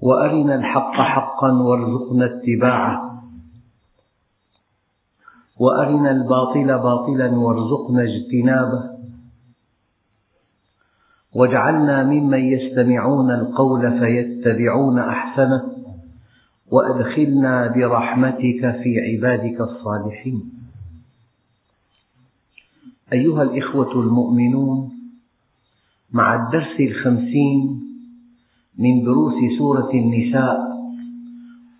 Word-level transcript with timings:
وأرنا 0.00 0.54
الحق 0.54 0.92
حقا 0.92 1.52
وارزقنا 1.52 2.24
اتباعه. 2.24 3.24
وأرنا 5.58 6.10
الباطل 6.10 6.66
باطلا 6.66 7.30
وارزقنا 7.30 8.02
اجتنابه. 8.02 8.98
واجعلنا 11.32 12.04
ممن 12.04 12.44
يستمعون 12.44 13.30
القول 13.30 13.98
فيتبعون 13.98 14.98
أحسنه. 14.98 15.74
وأدخلنا 16.70 17.66
برحمتك 17.66 18.80
في 18.82 19.00
عبادك 19.00 19.60
الصالحين. 19.60 20.52
أيها 23.12 23.42
الإخوة 23.42 23.92
المؤمنون 23.92 24.92
مع 26.12 26.34
الدرس 26.34 26.80
الخمسين 26.80 27.87
من 28.78 29.04
دروس 29.04 29.58
سورة 29.58 29.90
النساء 29.94 30.78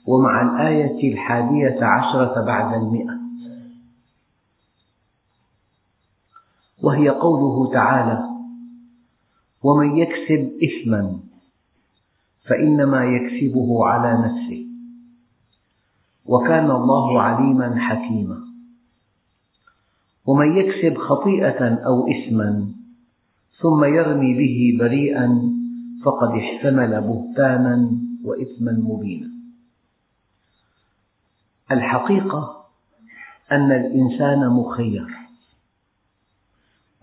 ومع 0.06 0.42
الآية 0.42 1.12
الحادية 1.12 1.84
عشرة 1.84 2.40
بعد 2.40 2.82
المئة. 2.82 3.18
وهي 6.82 7.08
قوله 7.08 7.72
تعالى 7.72 8.28
ومن 9.62 9.96
يكسب 9.96 10.52
إثما 10.62 11.18
فإنما 12.44 13.04
يكسبه 13.04 13.86
على 13.86 14.12
نفسه 14.18 14.64
وكان 16.26 16.70
الله 16.70 17.22
عليما 17.22 17.78
حكيما. 17.78 18.38
ومن 20.26 20.56
يكسب 20.56 20.98
خطيئة 20.98 21.74
أو 21.74 22.08
إثما 22.08 22.72
ثم 23.62 23.84
يرمي 23.84 24.34
به 24.34 24.78
بريئا 24.80 25.57
فقد 26.04 26.28
احتمل 26.28 27.00
بهتانا 27.00 27.90
وإثما 28.24 28.72
مبينا. 28.72 29.28
الحقيقة 31.72 32.64
أن 33.52 33.72
الإنسان 33.72 34.48
مخير 34.48 35.06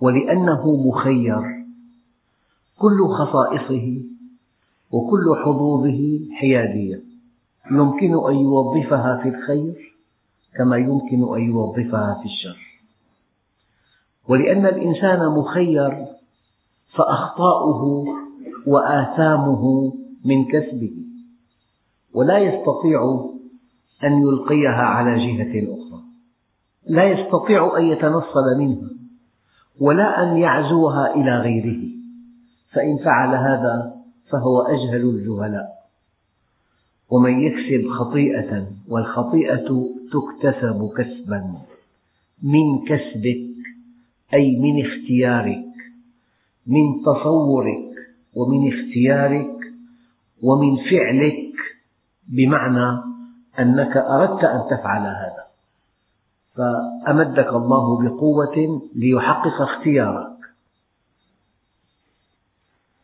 ولأنه 0.01 0.75
مخير 0.75 1.65
كل 2.77 3.07
خصائصه 3.07 4.01
وكل 4.91 5.35
حظوظه 5.43 6.19
حيادية. 6.33 7.03
يمكن 7.71 8.27
أن 8.29 8.35
يوظفها 8.35 9.17
في 9.23 9.29
الخير 9.29 9.95
كما 10.55 10.77
يمكن 10.77 11.35
أن 11.35 11.41
يوظفها 11.41 12.19
في 12.21 12.25
الشر. 12.25 12.81
ولأن 14.27 14.65
الإنسان 14.65 15.29
مخير 15.29 16.05
فأخطاؤه 16.93 18.05
وآثامه 18.67 19.93
من 20.25 20.45
كسبه. 20.45 20.93
ولا 22.13 22.37
يستطيع 22.37 23.29
أن 24.03 24.21
يلقيها 24.21 24.81
على 24.81 25.15
جهة 25.17 25.73
أخرى. 25.73 26.01
لا 26.87 27.03
يستطيع 27.03 27.77
أن 27.77 27.85
يتنصل 27.85 28.57
منها 28.57 28.89
ولا 29.79 30.23
أن 30.23 30.37
يعزوها 30.37 31.15
إلى 31.15 31.37
غيره. 31.37 31.81
فإن 32.71 32.97
فعل 32.97 33.35
هذا 33.35 33.95
فهو 34.31 34.61
أجهل 34.61 35.01
الجهلاء. 35.01 35.75
ومن 37.09 37.39
يكسب 37.39 37.87
خطيئة 37.89 38.67
والخطيئة 38.89 39.89
تكتسب 40.11 40.89
كسبا. 40.97 41.53
من 42.43 42.85
كسبك 42.85 43.55
أي 44.33 44.59
من 44.59 44.85
اختيارك 44.85 45.65
من 46.67 47.01
تصورك 47.05 47.84
ومن 48.35 48.73
اختيارك 48.73 49.55
ومن 50.41 50.83
فعلك 50.89 51.55
بمعنى 52.27 53.01
أنك 53.59 53.97
أردت 53.97 54.43
أن 54.43 54.63
تفعل 54.69 55.01
هذا. 55.01 55.45
فأمدك 56.55 57.47
الله 57.47 58.01
بقوة 58.01 58.81
ليحقق 58.95 59.61
اختيارك. 59.61 60.37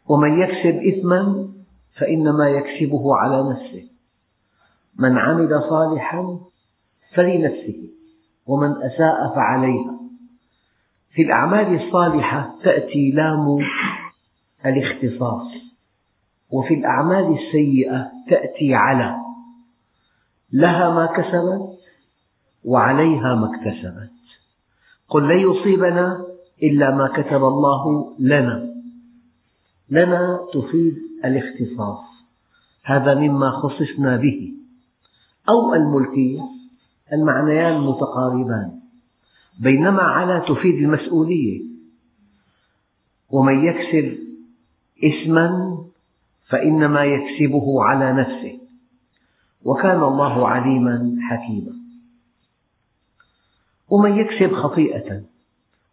ومن 0.07 0.39
يكسب 0.39 0.75
إثما 0.75 1.49
فإنما 1.95 2.49
يكسبه 2.49 3.15
على 3.15 3.49
نفسه. 3.49 3.87
من 4.95 5.17
عمل 5.17 5.61
صالحا 5.69 6.39
فلنفسه 7.13 7.89
ومن 8.47 8.71
أساء 8.83 9.35
فعليها. 9.35 9.99
في 11.11 11.21
الأعمال 11.21 11.87
الصالحة 11.87 12.55
تأتي 12.63 13.11
لام 13.11 13.59
الاختصاص. 14.65 15.47
وفي 16.51 16.73
الأعمال 16.73 17.37
السيئة 17.37 18.11
تأتي 18.29 18.75
على 18.75 19.15
لها 20.53 20.93
ما 20.95 21.05
كسبت 21.05 21.79
وعليها 22.63 23.35
ما 23.35 23.51
اكتسبت. 23.55 24.11
قل 25.09 25.23
لن 25.23 25.39
يصيبنا 25.39 26.25
إلا 26.63 26.95
ما 26.95 27.07
كتب 27.07 27.43
الله 27.43 28.15
لنا. 28.19 28.73
لنا 29.89 30.39
تفيد 30.53 30.97
الاختصاص. 31.25 32.05
هذا 32.83 33.15
مما 33.15 33.49
خصصنا 33.51 34.17
به. 34.17 34.53
أو 35.49 35.73
الملكية 35.73 36.41
المعنيان 37.13 37.81
متقاربان. 37.81 38.79
بينما 39.59 40.01
على 40.01 40.45
تفيد 40.47 40.75
المسؤولية. 40.75 41.61
ومن 43.29 43.65
يكسب 43.65 44.30
إثما 45.03 45.77
فإنما 46.49 47.03
يكسبه 47.03 47.83
على 47.83 48.13
نفسه. 48.13 48.59
وكان 49.63 50.03
الله 50.03 50.47
عليما 50.47 51.17
حكيما. 51.21 51.81
ومن 53.89 54.17
يكسب 54.17 54.53
خطيئة 54.53 55.23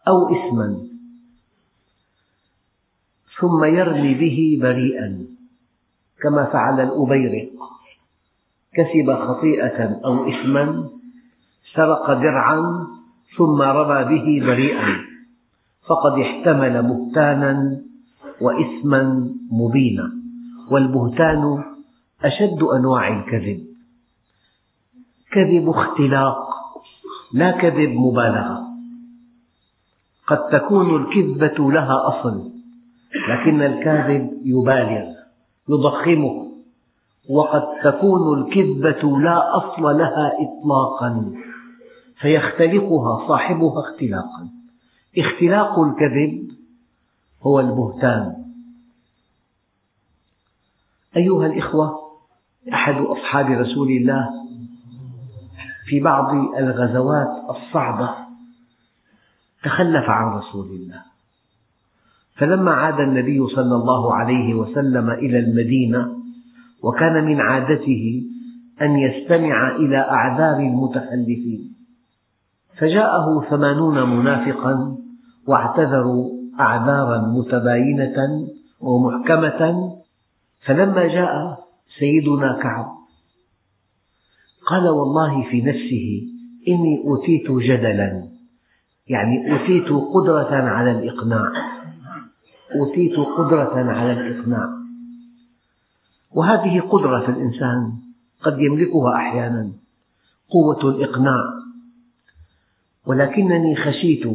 أو 0.08 0.28
إثما 0.32 0.88
ثم 3.40 3.64
يرمي 3.64 4.14
به 4.14 4.58
بريئا 4.62 5.26
كما 6.22 6.44
فعل 6.44 6.80
الأبيرق 6.80 7.50
كسب 8.74 9.14
خطيئة 9.14 10.00
أو 10.04 10.28
إثما 10.28 10.90
سرق 11.74 12.12
درعا 12.12 12.86
ثم 13.36 13.62
رمى 13.62 14.04
به 14.04 14.46
بريئا 14.46 14.98
فقد 15.86 16.18
احتمل 16.18 16.82
بهتانا 16.82 17.82
وإثما 18.40 19.30
مبينا 19.50 20.12
والبهتان 20.70 21.64
أشد 22.24 22.62
أنواع 22.62 23.18
الكذب. 23.18 23.66
كذب 25.30 25.68
اختلاق 25.68 26.48
لا 27.32 27.50
كذب 27.50 27.90
مبالغة. 27.90 28.68
قد 30.26 30.48
تكون 30.48 31.02
الكذبة 31.02 31.72
لها 31.72 32.08
أصل 32.08 32.50
لكن 33.28 33.62
الكاذب 33.62 34.40
يبالغ 34.44 35.04
يضخمه. 35.68 36.48
وقد 37.30 37.64
تكون 37.84 38.38
الكذبة 38.38 39.18
لا 39.18 39.56
أصل 39.56 39.82
لها 39.82 40.32
إطلاقا 40.42 41.32
فيختلقها 42.20 43.28
صاحبها 43.28 43.80
اختلاقا. 43.80 44.48
اختلاق 45.18 45.78
الكذب 45.78 46.57
هو 47.42 47.60
البهتان. 47.60 48.44
أيها 51.16 51.46
الإخوة 51.46 51.98
أحد 52.72 52.94
أصحاب 52.94 53.50
رسول 53.50 53.88
الله 53.88 54.30
في 55.86 56.00
بعض 56.00 56.34
الغزوات 56.56 57.28
الصعبة 57.50 58.14
تخلف 59.62 60.10
عن 60.10 60.38
رسول 60.38 60.66
الله. 60.66 61.02
فلما 62.36 62.70
عاد 62.70 63.00
النبي 63.00 63.46
صلى 63.46 63.74
الله 63.74 64.14
عليه 64.14 64.54
وسلم 64.54 65.10
إلى 65.10 65.38
المدينة 65.38 66.18
وكان 66.82 67.24
من 67.24 67.40
عادته 67.40 68.22
أن 68.82 68.96
يستمع 68.96 69.76
إلى 69.76 69.96
أعذار 69.98 70.60
المتخلفين. 70.60 71.74
فجاءه 72.76 73.40
ثمانون 73.50 74.18
منافقا 74.18 74.98
واعتذروا 75.46 76.37
أعذارا 76.60 77.20
متباينة 77.20 78.48
ومحكمة 78.80 79.92
فلما 80.60 81.06
جاء 81.06 81.64
سيدنا 81.98 82.58
كعب 82.62 82.98
قال 84.66 84.88
والله 84.88 85.42
في 85.50 85.60
نفسه 85.62 86.22
إني 86.68 87.02
أوتيت 87.04 87.50
جدلا 87.50 88.28
يعني 89.08 89.52
أوتيت 89.52 89.88
قدرة 89.88 90.54
على 90.54 90.90
الإقناع 90.90 91.78
أوتيت 92.74 93.16
قدرة 93.16 93.92
على 93.92 94.12
الإقناع. 94.12 94.68
وهذه 96.30 96.80
قدرة 96.80 97.20
في 97.20 97.28
الإنسان 97.28 97.92
قد 98.42 98.60
يملكها 98.60 99.16
أحيانا 99.16 99.72
قوة 100.50 100.90
الإقناع. 100.90 101.42
ولكنني 103.06 103.76
خشيت 103.76 104.26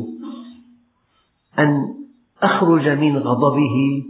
أن 1.60 1.96
أخرج 2.44 2.88
من 2.88 3.18
غضبه 3.18 4.04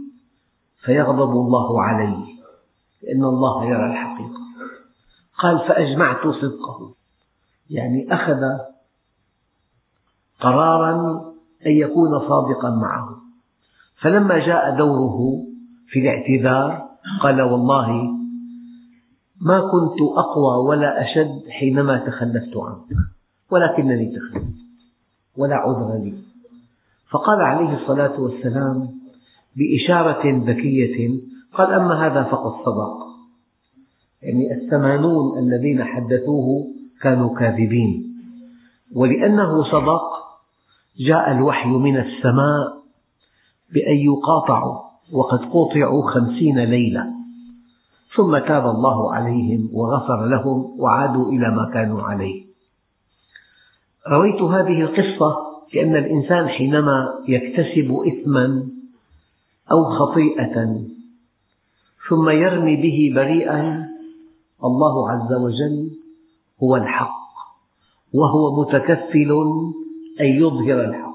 فيغضب 0.78 1.30
الله 1.30 1.82
علي 1.82 2.24
لأن 3.02 3.24
الله 3.24 3.66
يرى 3.66 3.86
الحقيقة. 3.86 4.40
قال 5.38 5.58
فأجمعت 5.58 6.26
صدقه. 6.26 6.94
يعني 7.70 8.14
أخذ 8.14 8.42
قرارا 10.40 10.94
أن 11.66 11.72
يكون 11.72 12.28
صادقا 12.28 12.70
معه. 12.70 13.22
فلما 14.02 14.46
جاء 14.46 14.76
دوره 14.76 15.44
في 15.88 16.00
الاعتذار 16.00 16.88
قال 17.20 17.42
والله 17.42 18.10
ما 19.40 19.60
كنت 19.60 20.00
أقوى 20.16 20.68
ولا 20.68 21.02
أشد 21.02 21.48
حينما 21.48 21.98
تخلفت 21.98 22.56
عنك 22.56 22.86
ولكنني 23.50 24.16
تخلفت 24.16 24.54
ولا 25.36 25.56
عذر 25.56 25.94
لي. 26.04 26.33
فقال 27.10 27.40
عليه 27.40 27.82
الصلاة 27.82 28.20
والسلام 28.20 29.00
بإشارة 29.56 30.22
ذكية 30.46 31.20
قال 31.54 31.72
أما 31.72 32.06
هذا 32.06 32.22
فقد 32.22 32.64
صدق 32.64 33.04
يعني 34.22 34.54
الثمانون 34.54 35.38
الذين 35.38 35.84
حدثوه 35.84 36.70
كانوا 37.00 37.38
كاذبين. 37.38 38.14
ولأنه 38.94 39.64
صدق 39.64 40.02
جاء 40.98 41.32
الوحي 41.32 41.68
من 41.68 41.96
السماء 41.96 42.82
بأن 43.72 43.96
يقاطعوا 43.96 44.80
وقد 45.12 45.38
قطعوا 45.38 46.10
خمسين 46.10 46.58
ليلة. 46.58 47.06
ثم 48.16 48.38
تاب 48.38 48.66
الله 48.66 49.14
عليهم 49.14 49.70
وغفر 49.72 50.26
لهم 50.26 50.80
وعادوا 50.80 51.28
إلى 51.28 51.50
ما 51.50 51.70
كانوا 51.74 52.02
عليه. 52.02 52.44
رويت 54.08 54.42
هذه 54.42 54.82
القصة 54.82 55.53
لأن 55.74 55.96
الإنسان 55.96 56.48
حينما 56.48 57.24
يكتسب 57.28 58.02
إثما 58.06 58.68
أو 59.72 59.84
خطيئة 59.84 60.80
ثم 62.08 62.30
يرمي 62.30 62.76
به 62.76 63.12
بريئا 63.14 63.90
الله 64.64 65.10
عز 65.10 65.32
وجل 65.32 65.90
هو 66.62 66.76
الحق 66.76 67.24
وهو 68.14 68.60
متكفل 68.60 69.30
أن 70.20 70.26
يظهر 70.26 70.84
الحق. 70.84 71.14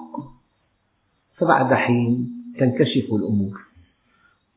فبعد 1.37 1.73
حين 1.73 2.31
تنكشف 2.59 3.13
الأمور 3.13 3.65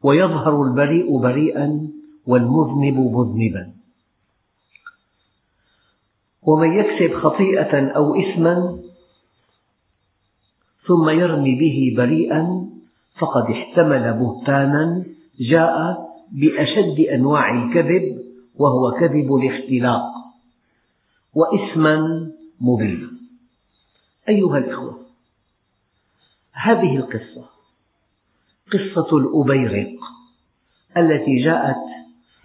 ويظهر 0.02 0.62
البريء 0.62 1.18
بريئا 1.18 1.88
والمذنب 2.26 2.96
مذنبا. 2.98 3.72
ومن 6.42 6.72
يكسب 6.72 7.14
خطيئة 7.14 7.88
أو 7.88 8.14
إثما 8.14 8.78
ثم 10.86 11.08
يرمي 11.08 11.54
به 11.54 11.94
بريئا 11.96 12.68
فقد 13.18 13.50
احتمل 13.50 14.12
بهتانا 14.12 15.04
جاء 15.40 15.98
بأشد 16.32 17.00
أنواع 17.00 17.64
الكذب 17.64 18.22
وهو 18.56 18.92
كذب 18.92 19.34
الاختلاق. 19.34 20.12
وإثما 21.34 22.26
مبينا 22.60 23.10
أيها 24.28 24.58
الأخوة 24.58 24.98
هذه 26.52 26.96
القصة 26.96 27.44
قصة 28.72 29.18
الأبيرق 29.18 30.00
التي 30.96 31.42
جاءت 31.44 31.82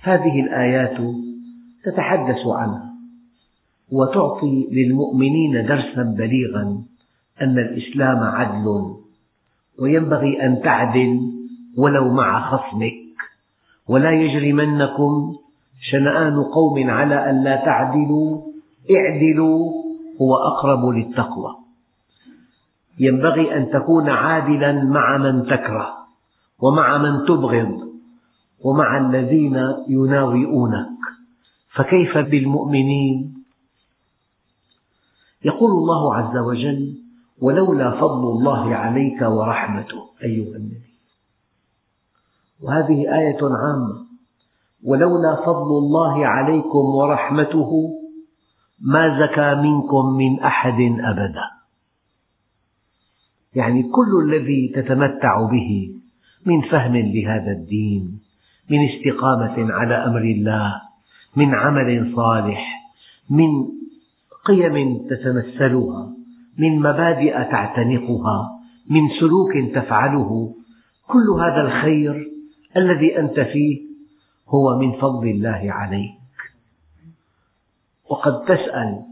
هذه 0.01 0.41
الآيات 0.41 0.97
تتحدث 1.83 2.47
عنها 2.47 2.93
وتعطي 3.91 4.67
للمؤمنين 4.71 5.65
درسا 5.65 6.03
بليغا. 6.03 6.83
أن 7.41 7.59
الإسلام 7.59 8.23
عدل 8.23 8.95
وينبغي 9.79 10.45
أن 10.45 10.61
تعدل 10.61 11.31
ولو 11.77 12.13
مع 12.13 12.49
خصمك. 12.51 13.07
ولا 13.87 14.11
يجرمنكم 14.11 15.35
شنآن 15.79 16.43
قوم 16.43 16.89
على 16.89 17.29
أن 17.29 17.43
لا 17.43 17.55
تعدلوا 17.55 18.41
اعدلوا 18.91 19.71
هو 20.21 20.35
أقرب 20.35 20.85
للتقوى. 20.85 21.55
ينبغي 22.99 23.57
أن 23.57 23.69
تكون 23.69 24.09
عادلا 24.09 24.83
مع 24.83 25.17
من 25.17 25.45
تكره 25.45 25.97
ومع 26.59 26.97
من 26.97 27.25
تبغض 27.25 27.87
ومع 28.61 28.97
الذين 28.97 29.73
يناوئونك. 29.87 30.97
فكيف 31.69 32.17
بالمؤمنين؟ 32.17 33.43
يقول 35.45 35.71
الله 35.71 36.15
عز 36.15 36.37
وجل 36.37 37.06
ولولا 37.41 37.91
فضل 37.91 38.29
الله 38.29 38.75
عليك 38.75 39.21
ورحمته 39.21 40.09
أيها 40.23 40.55
النبي. 40.55 40.87
وهذه 42.61 43.17
آية 43.19 43.37
عامة. 43.41 44.07
ولولا 44.83 45.35
فضل 45.35 45.77
الله 45.77 46.25
عليكم 46.25 46.85
ورحمته 46.95 47.89
ما 48.79 49.19
زكى 49.19 49.55
منكم 49.55 50.05
من 50.17 50.39
أحد 50.39 50.81
أبدا. 50.99 51.43
يعني 53.55 53.83
كل 53.83 54.23
الذي 54.23 54.67
تتمتع 54.75 55.41
به 55.51 55.91
من 56.45 56.61
فهم 56.61 56.95
لهذا 56.95 57.51
الدين 57.51 58.19
من 58.69 58.79
استقامة 58.89 59.73
على 59.73 59.93
أمر 59.93 60.21
الله 60.21 60.81
من 61.35 61.55
عمل 61.55 62.13
صالح 62.15 62.91
من 63.29 63.49
قيم 64.45 65.07
تتمثلها 65.09 66.16
من 66.57 66.79
مبادئ 66.79 67.33
تعتنقها 67.33 68.59
من 68.89 69.09
سلوك 69.19 69.75
تفعله. 69.75 70.53
كل 71.07 71.29
هذا 71.29 71.61
الخير 71.67 72.31
الذي 72.77 73.19
أنت 73.19 73.39
فيه 73.39 73.81
هو 74.49 74.79
من 74.79 74.91
فضل 74.91 75.27
الله 75.27 75.61
عليك. 75.71 76.17
وقد 78.09 78.45
تسأل 78.45 79.05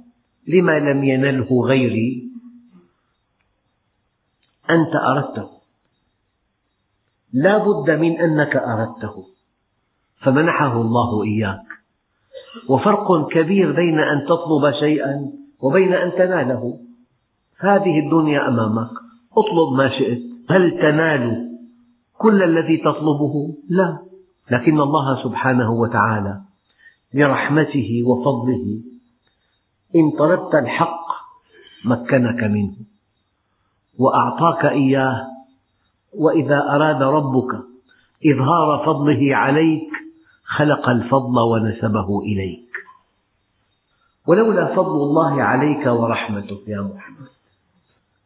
لما 0.47 0.79
لم 0.79 1.03
ينله 1.03 1.61
غيري 1.65 2.29
أنت 4.69 4.95
أردته. 4.95 5.49
لا 7.33 7.57
بد 7.57 7.91
من 7.91 8.19
أنك 8.19 8.55
أردته. 8.55 9.27
فمنحه 10.15 10.81
الله 10.81 11.23
إياك. 11.23 11.67
وفرق 12.69 13.27
كبير 13.27 13.71
بين 13.71 13.99
أن 13.99 14.25
تطلب 14.25 14.73
شيئا 14.79 15.31
وبين 15.59 15.93
أن 15.93 16.11
تناله. 16.11 16.84
هذه 17.57 17.99
الدنيا 17.99 18.47
أمامك. 18.47 18.91
اطلب 19.37 19.77
ما 19.77 19.89
شئت. 19.89 20.21
هل 20.49 20.79
تنال 20.79 21.51
كل 22.17 22.43
الذي 22.43 22.77
تطلبه؟ 22.77 23.55
لا. 23.69 23.99
لكن 24.51 24.79
الله 24.79 25.23
سبحانه 25.23 25.71
وتعالى 25.71 26.41
لرحمته 27.13 28.03
وفضله 28.05 28.81
إن 29.95 30.11
طلبت 30.11 30.55
الحق 30.55 31.07
مكنك 31.85 32.43
منه 32.43 32.75
وأعطاك 33.97 34.65
إياه. 34.65 35.27
وإذا 36.13 36.75
أراد 36.75 37.03
ربك 37.03 37.51
إظهار 38.25 38.85
فضله 38.85 39.35
عليك 39.35 39.89
خلق 40.43 40.89
الفضل 40.89 41.39
ونسبه 41.39 42.21
إليك. 42.21 42.69
ولولا 44.27 44.75
فضل 44.75 45.01
الله 45.01 45.43
عليك 45.43 45.85
ورحمته 45.85 46.59
يا 46.67 46.81
محمد. 46.81 47.34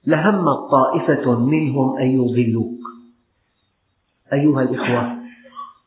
لهمت 0.10 0.72
طائفة 0.72 1.39
منهم 1.39 1.98
أن 1.98 2.08
يضلوك. 2.08 2.80
أيها 4.34 4.62
الإخوة 4.62 5.20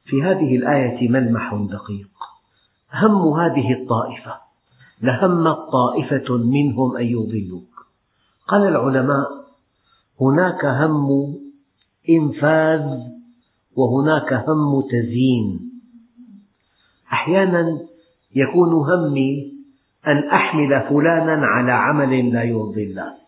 في 0.05 0.23
هذه 0.23 0.57
الآية 0.57 1.09
ملمح 1.09 1.55
دقيق. 1.55 2.11
هم 2.95 3.41
هذه 3.41 3.73
الطائفة. 3.73 4.41
لهمت 5.03 5.59
طائفة 5.73 6.37
منهم 6.37 6.97
أن 6.97 7.07
يضلوك. 7.07 7.87
قال 8.49 8.63
العلماء 8.69 9.29
هناك 10.21 10.65
هم 10.65 11.37
إنفاذ 12.11 12.99
وهناك 13.77 14.33
هم 14.33 14.83
تزيين. 14.91 15.73
أحيانا 17.13 17.81
يكون 18.35 18.73
همي 18.73 19.53
أن 20.07 20.19
أحمل 20.19 20.81
فلانا 20.81 21.47
على 21.47 21.73
عمل 21.73 22.33
لا 22.33 22.43
يرضي 22.43 22.85
الله. 22.85 23.22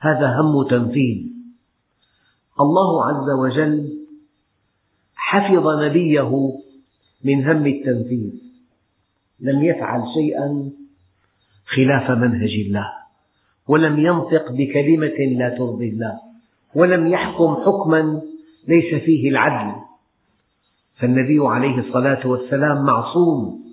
هذا 0.00 0.40
هم 0.40 0.68
تنفيذ. 0.68 1.26
الله 2.60 3.06
عز 3.06 3.30
وجل 3.30 3.98
حفظ 5.14 5.82
نبيه 5.82 6.52
من 7.24 7.44
هم 7.46 7.66
التنفيذ. 7.66 8.32
لم 9.40 9.62
يفعل 9.62 10.04
شيئا 10.14 10.70
خلاف 11.64 12.10
منهج 12.10 12.54
الله 12.66 12.92
ولم 13.68 13.98
ينطق 13.98 14.52
بكلمة 14.52 15.38
لا 15.38 15.48
ترضي 15.48 15.88
الله 15.88 16.20
ولم 16.74 17.06
يحكم 17.06 17.54
حكما 17.54 18.22
ليس 18.68 18.94
فيه 18.94 19.30
العدل. 19.30 19.80
فالنبي 20.94 21.38
عليه 21.40 21.80
الصلاة 21.80 22.26
والسلام 22.26 22.86
معصوم 22.86 23.64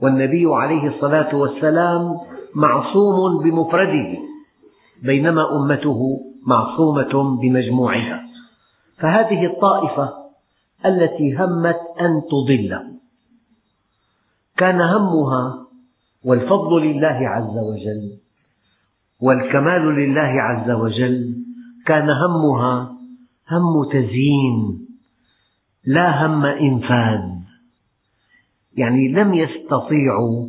والنبي 0.00 0.46
عليه 0.46 0.96
الصلاة 0.96 1.36
والسلام 1.36 2.18
معصوم 2.54 3.42
بمفرده. 3.42 4.31
بينما 5.02 5.56
أمته 5.56 6.20
معصومة 6.46 7.40
بمجموعها. 7.40 8.22
فهذه 8.98 9.46
الطائفة 9.46 10.12
التي 10.86 11.36
همت 11.36 11.80
أن 12.00 12.22
تضله 12.30 12.92
كان 14.56 14.80
همها 14.80 15.66
والفضل 16.24 16.82
لله 16.82 17.28
عز 17.28 17.58
وجل 17.58 18.18
والكمال 19.20 19.94
لله 19.94 20.42
عز 20.42 20.70
وجل 20.70 21.44
كان 21.86 22.10
همها 22.10 22.96
هم 23.50 23.84
تزيين 23.92 24.86
لا 25.84 26.26
هم 26.26 26.46
إنفاذ. 26.46 27.20
يعني 28.76 29.08
لم 29.08 29.34
يستطيعوا 29.34 30.48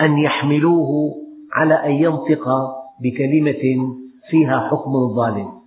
أن 0.00 0.18
يحملوه 0.18 1.16
على 1.52 1.74
أن 1.74 1.90
ينطق 1.90 2.48
بكلمة 3.00 3.96
فيها 4.30 4.68
حكم 4.68 5.14
ظالم. 5.16 5.60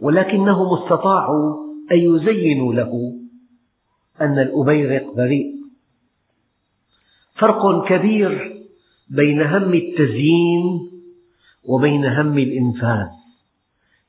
ولكنهم 0.00 0.78
استطاعوا 0.78 1.56
أن 1.92 1.98
يزينوا 1.98 2.74
له 2.74 3.18
أن 4.20 4.38
الأبيرق 4.38 5.14
بريء. 5.16 5.54
فرق 7.34 7.88
كبير 7.88 8.62
بين 9.08 9.42
هم 9.42 9.74
التزيين 9.74 10.90
وبين 11.64 12.04
هم 12.04 12.38
الإنفاذ. 12.38 13.06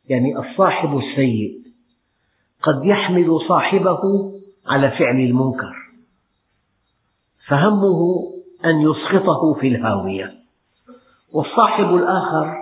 يعني 0.10 0.38
الصاحب 0.40 0.98
السيء 0.98 1.60
قد 2.62 2.86
يحمل 2.86 3.40
صاحبه 3.50 4.02
على 4.68 4.92
فعل 4.92 5.20
المنكر 5.20 5.76
فهمه 7.48 8.32
أن 8.66 8.82
يسقطه 8.82 9.54
في 9.54 9.68
الهاوية. 9.68 10.39
والصاحب 11.32 11.96
الآخر 11.96 12.56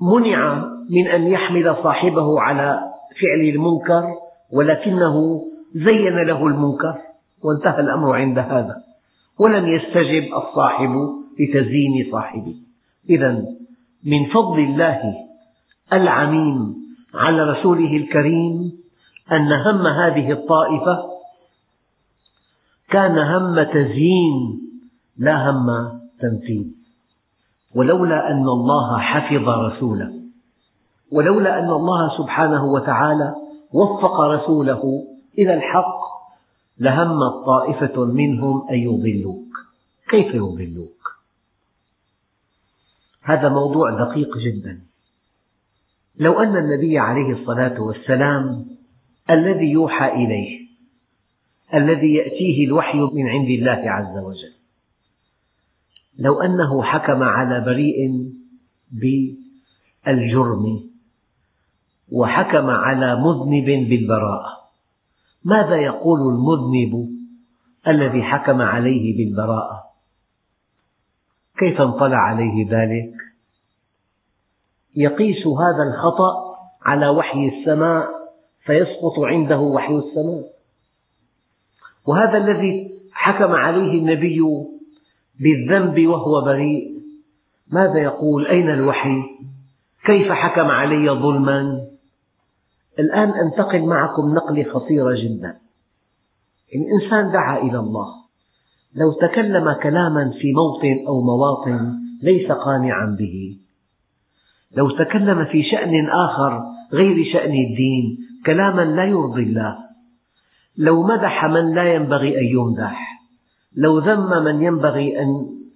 منع 0.00 0.64
من 0.90 1.06
أن 1.06 1.26
يحمل 1.26 1.76
صاحبه 1.82 2.40
على 2.40 2.80
فعل 3.20 3.40
المنكر 3.40 4.14
ولكنه 4.52 5.44
زين 5.74 6.18
له 6.18 6.46
المنكر 6.46 6.98
وانتهى 7.42 7.80
الأمر 7.80 8.16
عند 8.16 8.38
هذا. 8.38 8.84
ولم 9.38 9.68
يستجب 9.68 10.34
الصاحب 10.34 11.10
لتزيين 11.40 12.12
صاحبه. 12.12 12.56
إذا 13.10 13.44
من 14.04 14.24
فضل 14.24 14.58
الله 14.58 15.14
العميم 15.92 16.74
على 17.14 17.50
رسوله 17.50 17.96
الكريم 17.96 18.78
أن 19.32 19.52
هم 19.52 19.86
هذه 19.86 20.32
الطائفة 20.32 21.10
كان 22.88 23.18
هم 23.18 23.62
تزيين 23.62 24.60
لا 25.16 25.50
هم 25.50 25.66
تنفيذ. 26.20 26.83
ولولا 27.74 28.30
أن 28.30 28.48
الله 28.48 28.98
حفظ 28.98 29.48
رسوله 29.48 30.20
ولولا 31.12 31.58
أن 31.58 31.70
الله 31.70 32.18
سبحانه 32.18 32.64
وتعالى 32.64 33.34
وفق 33.72 34.20
رسوله 34.20 35.06
إلى 35.38 35.54
الحق 35.54 36.04
لهمت 36.78 37.46
طائفة 37.46 38.04
منهم 38.04 38.68
أن 38.68 38.78
يضلوك 38.78 39.58
كيف 40.08 40.34
يضلوك؟ 40.34 41.14
هذا 43.22 43.48
موضوع 43.48 43.90
دقيق 43.90 44.38
جدا 44.38 44.80
لو 46.16 46.32
أن 46.32 46.56
النبي 46.56 46.98
عليه 46.98 47.32
الصلاة 47.32 47.80
والسلام 47.80 48.66
الذي 49.30 49.70
يوحى 49.70 50.08
إليه 50.08 50.64
الذي 51.74 52.14
يأتيه 52.14 52.66
الوحي 52.66 52.98
من 52.98 53.28
عند 53.28 53.50
الله 53.50 53.82
عز 53.90 54.18
وجل 54.18 54.53
لو 56.18 56.40
أنه 56.40 56.82
حكم 56.82 57.22
على 57.22 57.60
بريء 57.60 58.30
بالجرم 60.06 60.90
وحكم 62.12 62.70
على 62.70 63.16
مذنب 63.16 63.88
بالبراءة 63.88 64.64
ماذا 65.44 65.76
يقول 65.76 66.20
المذنب 66.20 67.14
الذي 67.88 68.22
حكم 68.22 68.62
عليه 68.62 69.16
بالبراءة؟ 69.16 69.84
كيف 71.58 71.80
انطلع 71.80 72.16
عليه 72.16 72.70
ذلك؟ 72.70 73.14
يقيس 74.96 75.46
هذا 75.46 75.82
الخطأ 75.88 76.34
على 76.82 77.08
وحي 77.08 77.48
السماء 77.48 78.06
فيسقط 78.60 79.18
عنده 79.18 79.60
وحي 79.60 79.94
السماء. 79.94 80.54
وهذا 82.06 82.38
الذي 82.38 83.00
حكم 83.12 83.52
عليه 83.52 83.98
النبي 83.98 84.40
بالذنب 85.40 86.06
وهو 86.06 86.44
بريء. 86.44 86.94
ماذا 87.68 87.98
يقول؟ 87.98 88.46
أين 88.46 88.70
الوحي؟ 88.70 89.22
كيف 90.04 90.32
حكم 90.32 90.66
علي 90.66 91.10
ظلما؟ 91.10 91.80
الآن 92.98 93.30
أنتقل 93.30 93.82
معكم 93.86 94.34
نقلة 94.34 94.64
خطيرة 94.64 95.12
جدا. 95.12 95.58
يعني 96.72 96.86
إنسان 97.02 97.30
دعا 97.30 97.58
إلى 97.58 97.78
الله. 97.78 98.06
لو 98.94 99.12
تكلم 99.12 99.72
كلاما 99.82 100.32
في 100.40 100.52
موطن 100.52 101.06
أو 101.08 101.22
مواطن 101.22 101.92
ليس 102.22 102.52
قانعا 102.52 103.16
به. 103.18 103.58
لو 104.76 104.90
تكلم 104.90 105.44
في 105.44 105.62
شأن 105.62 106.08
آخر 106.08 106.62
غير 106.92 107.24
شأن 107.32 107.52
الدين 107.52 108.18
كلاما 108.46 108.84
لا 108.84 109.04
يرضي 109.04 109.42
الله. 109.42 109.78
لو 110.76 111.02
مدح 111.02 111.44
من 111.44 111.74
لا 111.74 111.94
ينبغي 111.94 112.38
أن 112.38 112.44
يمدح. 112.44 113.13
لو 113.76 113.98
ذم 113.98 114.44
من 114.44 114.62
ينبغي 114.62 115.20
أن 115.20 115.26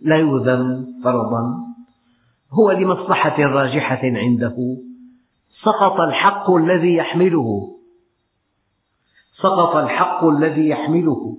لا 0.02 0.16
يذم 0.16 0.86
فرضا 1.04 1.68
هو 2.52 2.70
لمصلحة 2.70 3.42
راجحة 3.42 4.00
عنده. 4.02 4.56
سقط 5.64 6.00
الحق 6.00 6.50
الذي 6.50 6.94
يحمله. 6.94 7.76
سقط 9.42 9.76
الحق 9.76 10.24
الذي 10.24 10.68
يحمله. 10.68 11.36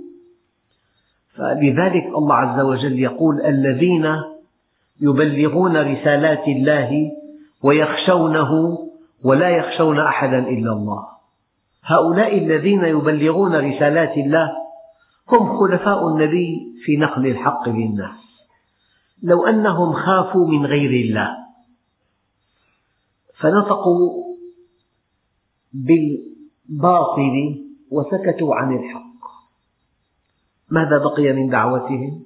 فلذلك 1.36 2.06
الله 2.06 2.36
عز 2.36 2.60
وجل 2.60 3.00
يقول 3.00 3.42
الذين 3.42 4.16
يبلغون 5.02 5.78
رسالات 5.78 6.48
الله 6.48 7.12
ويخشونه 7.64 8.78
ولا 9.24 9.50
يخشون 9.50 10.00
أحدا 10.00 10.40
إلا 10.40 10.72
الله. 10.74 11.08
هؤلاء 11.84 12.38
الذين 12.38 12.84
يبلغون 12.84 13.56
رسالات 13.56 14.18
الله 14.18 14.69
هم 15.32 15.60
خلفاء 15.60 16.08
النبي 16.08 16.76
في 16.86 16.98
نقل 16.98 17.28
الحق 17.28 17.70
للناس. 17.70 18.20
لو 19.24 19.46
أنهم 19.46 19.94
خافوا 19.94 20.48
من 20.48 20.66
غير 20.66 21.06
الله 21.06 21.38
فنطقوا 23.36 24.36
بالباطل 25.74 27.66
وسكتوا 27.92 28.56
عن 28.56 28.76
الحق. 28.76 29.10
ماذا 30.70 30.98
بقي 30.98 31.34
من 31.34 31.50
دعوتهم؟ 31.50 32.24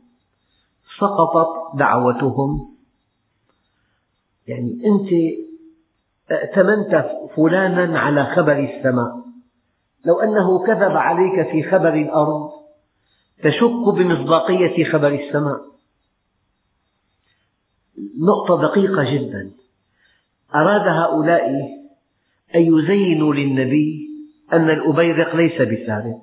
سقطت 1.00 1.78
دعوتهم. 1.78 2.76
يعني 4.48 4.82
أنت 4.86 5.10
ائتمنت 6.32 7.12
فلانا 7.36 8.00
على 8.00 8.26
خبر 8.26 8.58
السماء. 8.60 9.24
لو 10.06 10.20
أنه 10.20 10.66
كذب 10.66 10.98
عليك 10.98 11.52
في 11.52 11.64
خبر 11.64 11.94
الأرض 11.94 12.63
تشك 13.44 13.94
بمصداقية 13.96 14.84
خبر 14.84 15.08
السماء. 15.08 15.62
نقطة 18.18 18.62
دقيقة 18.62 19.14
جدا. 19.14 19.52
أراد 20.56 20.88
هؤلاء 20.88 21.50
أن 22.56 22.62
يزينوا 22.62 23.34
للنبي 23.34 24.10
أن 24.54 24.70
الأبيرق 24.70 25.36
ليس 25.36 25.62
بسارق. 25.62 26.22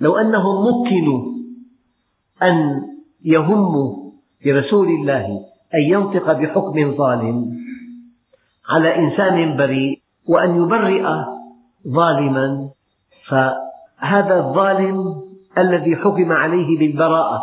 لو 0.00 0.16
أنهم 0.16 0.66
مكنوا 0.66 1.38
أن 2.42 2.82
يهموا 3.24 4.10
لرسول 4.44 4.88
الله 4.88 5.26
أن 5.74 5.80
ينطق 5.80 6.32
بحكم 6.32 6.96
ظالم 6.96 7.58
على 8.68 8.96
إنسان 8.96 9.56
بريء 9.56 10.02
وأن 10.26 10.62
يبرئ 10.62 11.04
ظالما 11.88 12.70
فهذا 13.26 14.38
الظالم 14.38 15.27
الذي 15.58 15.96
حكم 15.96 16.32
عليه 16.32 16.78
بالبراءة. 16.78 17.40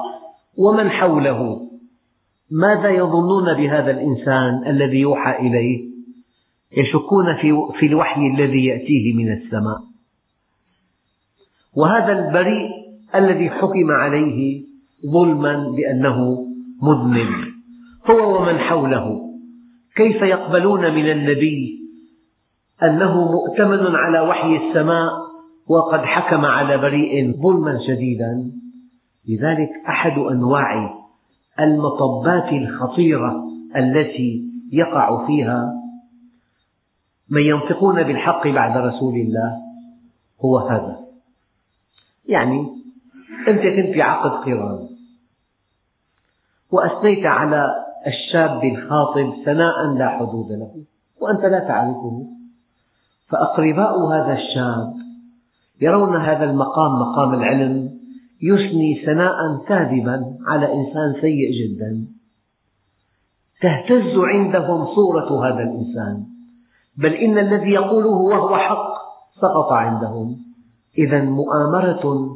ومن 0.57 0.89
حوله؟ 0.89 1.69
ماذا 2.51 2.89
يظنون 2.89 3.53
بهذا 3.53 3.91
الإنسان 3.91 4.67
الذي 4.67 5.00
يوحى 5.00 5.48
إليه؟ 5.48 5.89
يشكون 6.77 7.36
في 7.79 7.86
الوحي 7.86 8.27
الذي 8.27 8.65
يأتيه 8.65 9.13
من 9.13 9.31
السماء. 9.31 9.84
وهذا 11.74 12.27
البريء 12.27 12.69
الذي 13.15 13.50
حكم 13.50 13.91
عليه 13.91 14.65
ظلما 15.05 15.69
بأنه 15.77 16.48
مذنب. 16.81 17.27
هو 18.10 18.41
ومن 18.41 18.57
حوله؟ 18.57 19.22
كيف 19.95 20.22
يقبلون 20.22 20.95
من 20.95 21.12
النبي 21.12 21.79
أنه 22.84 23.31
مؤتمن 23.31 23.95
على 23.95 24.19
وحي 24.19 24.57
السماء 24.57 25.12
وقد 25.67 26.00
حكم 26.00 26.45
على 26.45 26.77
بريء 26.77 27.41
ظلما 27.41 27.79
شديدا. 27.88 28.51
لذلك 29.27 29.69
أحد 29.88 30.17
أنواع 30.17 30.93
المطبات 31.60 32.53
الخطيرة 32.53 33.43
التي 33.75 34.51
يقع 34.72 35.27
فيها 35.27 35.74
من 37.29 37.41
ينطقون 37.41 38.03
بالحق 38.03 38.48
بعد 38.48 38.77
رسول 38.77 39.15
الله 39.15 39.62
هو 40.45 40.57
هذا. 40.57 41.00
يعني 42.25 42.67
أنت 43.48 43.60
كنت 43.62 43.93
في 43.93 44.01
عقد 44.01 44.29
قران 44.29 44.89
وأثنيت 46.72 47.25
على 47.25 47.69
الشاب 48.07 48.63
الخاطب 48.63 49.34
ثناء 49.45 49.93
لا 49.98 50.10
حدود 50.10 50.51
له 50.51 50.84
وأنت 51.22 51.45
لا 51.45 51.60
تعرفه. 51.60 52.27
فأقرباء 53.27 54.05
هذا 54.05 54.34
الشاب 54.34 55.04
يرون 55.82 56.15
هذا 56.15 56.51
المقام 56.51 56.91
مقام 56.91 57.34
العلم 57.34 58.00
يثني 58.41 59.01
ثناء 59.05 59.65
كاذبا 59.67 60.38
على 60.48 60.74
إنسان 60.74 61.22
سيء 61.22 61.51
جدا. 61.51 62.08
تهتز 63.62 64.17
عندهم 64.17 64.96
صورة 64.96 65.48
هذا 65.48 65.63
الإنسان. 65.63 66.25
بل 66.98 67.13
إن 67.13 67.38
الذي 67.38 67.72
يقوله 67.72 68.08
وهو 68.08 68.58
حق 68.58 68.96
سقط 69.41 69.72
عندهم. 69.72 70.38
إذا 70.98 71.24
مؤامرة 71.24 72.36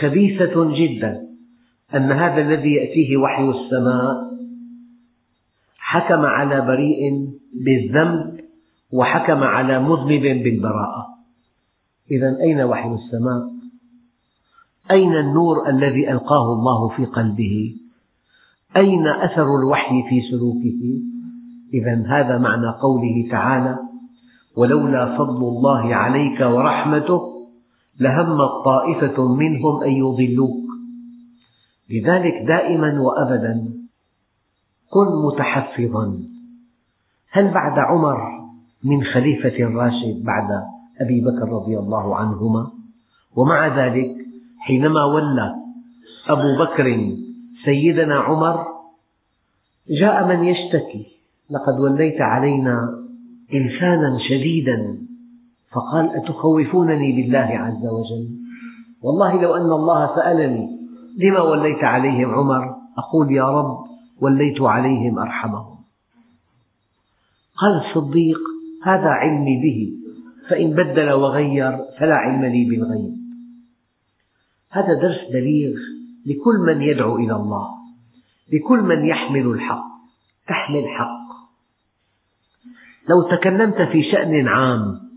خبيثة 0.00 0.74
جدا. 0.74 1.28
أن 1.94 2.12
هذا 2.12 2.42
الذي 2.42 2.72
يأتيه 2.72 3.16
وحي 3.16 3.50
السماء 3.50 4.16
حكم 5.76 6.20
على 6.20 6.60
بريء 6.60 7.30
بالذنب 7.64 8.40
وحكم 8.92 9.44
على 9.44 9.78
مذنب 9.78 10.22
بالبراءة. 10.42 11.17
إذا 12.10 12.40
أين 12.40 12.60
وحي 12.60 12.94
السماء؟ 12.94 13.52
أين 14.90 15.16
النور 15.16 15.68
الذي 15.68 16.12
ألقاه 16.12 16.52
الله 16.52 16.88
في 16.88 17.04
قلبه؟ 17.04 17.76
أين 18.76 19.06
أثر 19.06 19.56
الوحي 19.56 20.02
في 20.08 20.30
سلوكه؟ 20.30 21.02
إذا 21.74 22.04
هذا 22.06 22.38
معنى 22.38 22.68
قوله 22.68 23.28
تعالى: 23.30 23.78
ولولا 24.56 25.18
فضل 25.18 25.48
الله 25.48 25.94
عليك 25.94 26.40
ورحمته 26.40 27.20
لهمت 28.00 28.64
طائفة 28.64 29.34
منهم 29.34 29.82
أن 29.82 29.90
يضلوك 29.90 30.68
لذلك 31.90 32.34
دائما 32.34 33.00
وأبدا 33.00 33.74
كن 34.90 35.06
متحفظا 35.26 36.22
هل 37.30 37.50
بعد 37.50 37.78
عمر 37.78 38.18
من 38.84 39.04
خليفة 39.04 39.64
راشد 39.64 40.24
بعد 40.24 40.77
أبي 41.00 41.20
بكر 41.20 41.48
رضي 41.48 41.78
الله 41.78 42.16
عنهما. 42.16 42.70
ومع 43.36 43.66
ذلك 43.66 44.16
حينما 44.58 45.04
ولى 45.04 45.54
أبو 46.28 46.64
بكر 46.64 47.16
سيدنا 47.64 48.14
عمر 48.14 48.66
جاء 49.88 50.28
من 50.28 50.44
يشتكي 50.44 51.06
لقد 51.50 51.80
وليت 51.80 52.20
علينا 52.20 53.04
إنسانا 53.54 54.18
شديدا. 54.18 54.98
فقال 55.72 56.16
أتخوفونني 56.16 57.12
بالله 57.12 57.38
عز 57.38 57.86
وجل؟ 57.86 58.28
والله 59.02 59.42
لو 59.42 59.54
أن 59.54 59.72
الله 59.72 60.16
سألني 60.16 60.78
لما 61.18 61.40
وليت 61.40 61.84
عليهم 61.84 62.30
عمر؟ 62.30 62.76
أقول 62.98 63.32
يا 63.32 63.44
رب 63.44 63.78
وليت 64.20 64.60
عليهم 64.62 65.18
أرحمهم. 65.18 65.78
قال 67.56 67.82
الصديق 67.84 68.38
هذا 68.82 69.10
علمي 69.10 69.56
به. 69.62 69.97
فإن 70.48 70.70
بدل 70.70 71.10
وغير 71.10 71.78
فلا 71.98 72.14
علم 72.14 72.44
لي 72.44 72.64
بالغيب. 72.64 73.18
هذا 74.70 74.94
درس 74.94 75.20
بليغ 75.32 75.74
لكل 76.26 76.58
من 76.66 76.82
يدعو 76.82 77.16
إلى 77.16 77.36
الله 77.36 77.68
لكل 78.52 78.78
من 78.78 79.04
يحمل 79.04 79.46
الحق 79.46 79.88
تحمل 80.48 80.88
حق. 80.88 81.28
لو 83.08 83.22
تكلمت 83.22 83.82
في 83.82 84.02
شأن 84.02 84.48
عام 84.48 85.10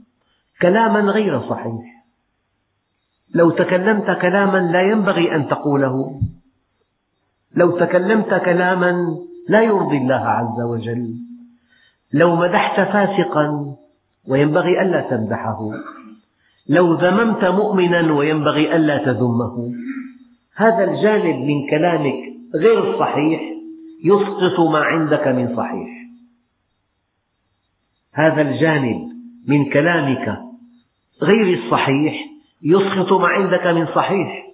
كلاما 0.61 0.99
غير 0.99 1.49
صحيح. 1.49 2.05
لو 3.35 3.49
تكلمت 3.49 4.11
كلاما 4.11 4.57
لا 4.57 4.81
ينبغي 4.81 5.35
أن 5.35 5.47
تقوله. 5.47 6.21
لو 7.55 7.79
تكلمت 7.79 8.33
كلاما 8.33 9.17
لا 9.49 9.61
يرضي 9.61 9.97
الله 9.97 10.15
عز 10.15 10.61
وجل. 10.61 11.15
لو 12.13 12.35
مدحت 12.35 12.79
فاسقا 12.79 13.75
وينبغي 14.27 14.81
ألا 14.81 15.01
تمدحه. 15.01 15.71
لو 16.67 16.93
ذممت 16.93 17.45
مؤمنا 17.45 18.13
وينبغي 18.13 18.75
ألا 18.75 18.97
تذمه. 19.05 19.71
هذا 20.55 20.83
الجانب 20.91 21.35
من 21.35 21.69
كلامك 21.69 22.21
غير 22.55 22.93
الصحيح 22.93 23.41
يسقط 24.03 24.59
ما 24.59 24.79
عندك 24.79 25.27
من 25.27 25.55
صحيح. 25.55 25.89
هذا 28.13 28.41
الجانب 28.41 29.09
من 29.47 29.69
كلامك 29.69 30.41
غير 31.21 31.59
الصحيح 31.59 32.27
يسقط 32.63 33.13
ما 33.13 33.27
عندك 33.27 33.67
من 33.67 33.85
صحيح. 33.85 34.47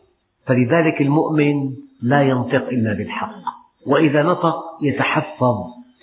فلذلك 0.45 1.01
المؤمن 1.01 1.73
لا 2.01 2.21
ينطق 2.21 2.67
إلا 2.67 2.93
بالحق. 2.93 3.43
وإذا 3.85 4.23
نطق 4.23 4.57
يتحفظ. 4.81 5.55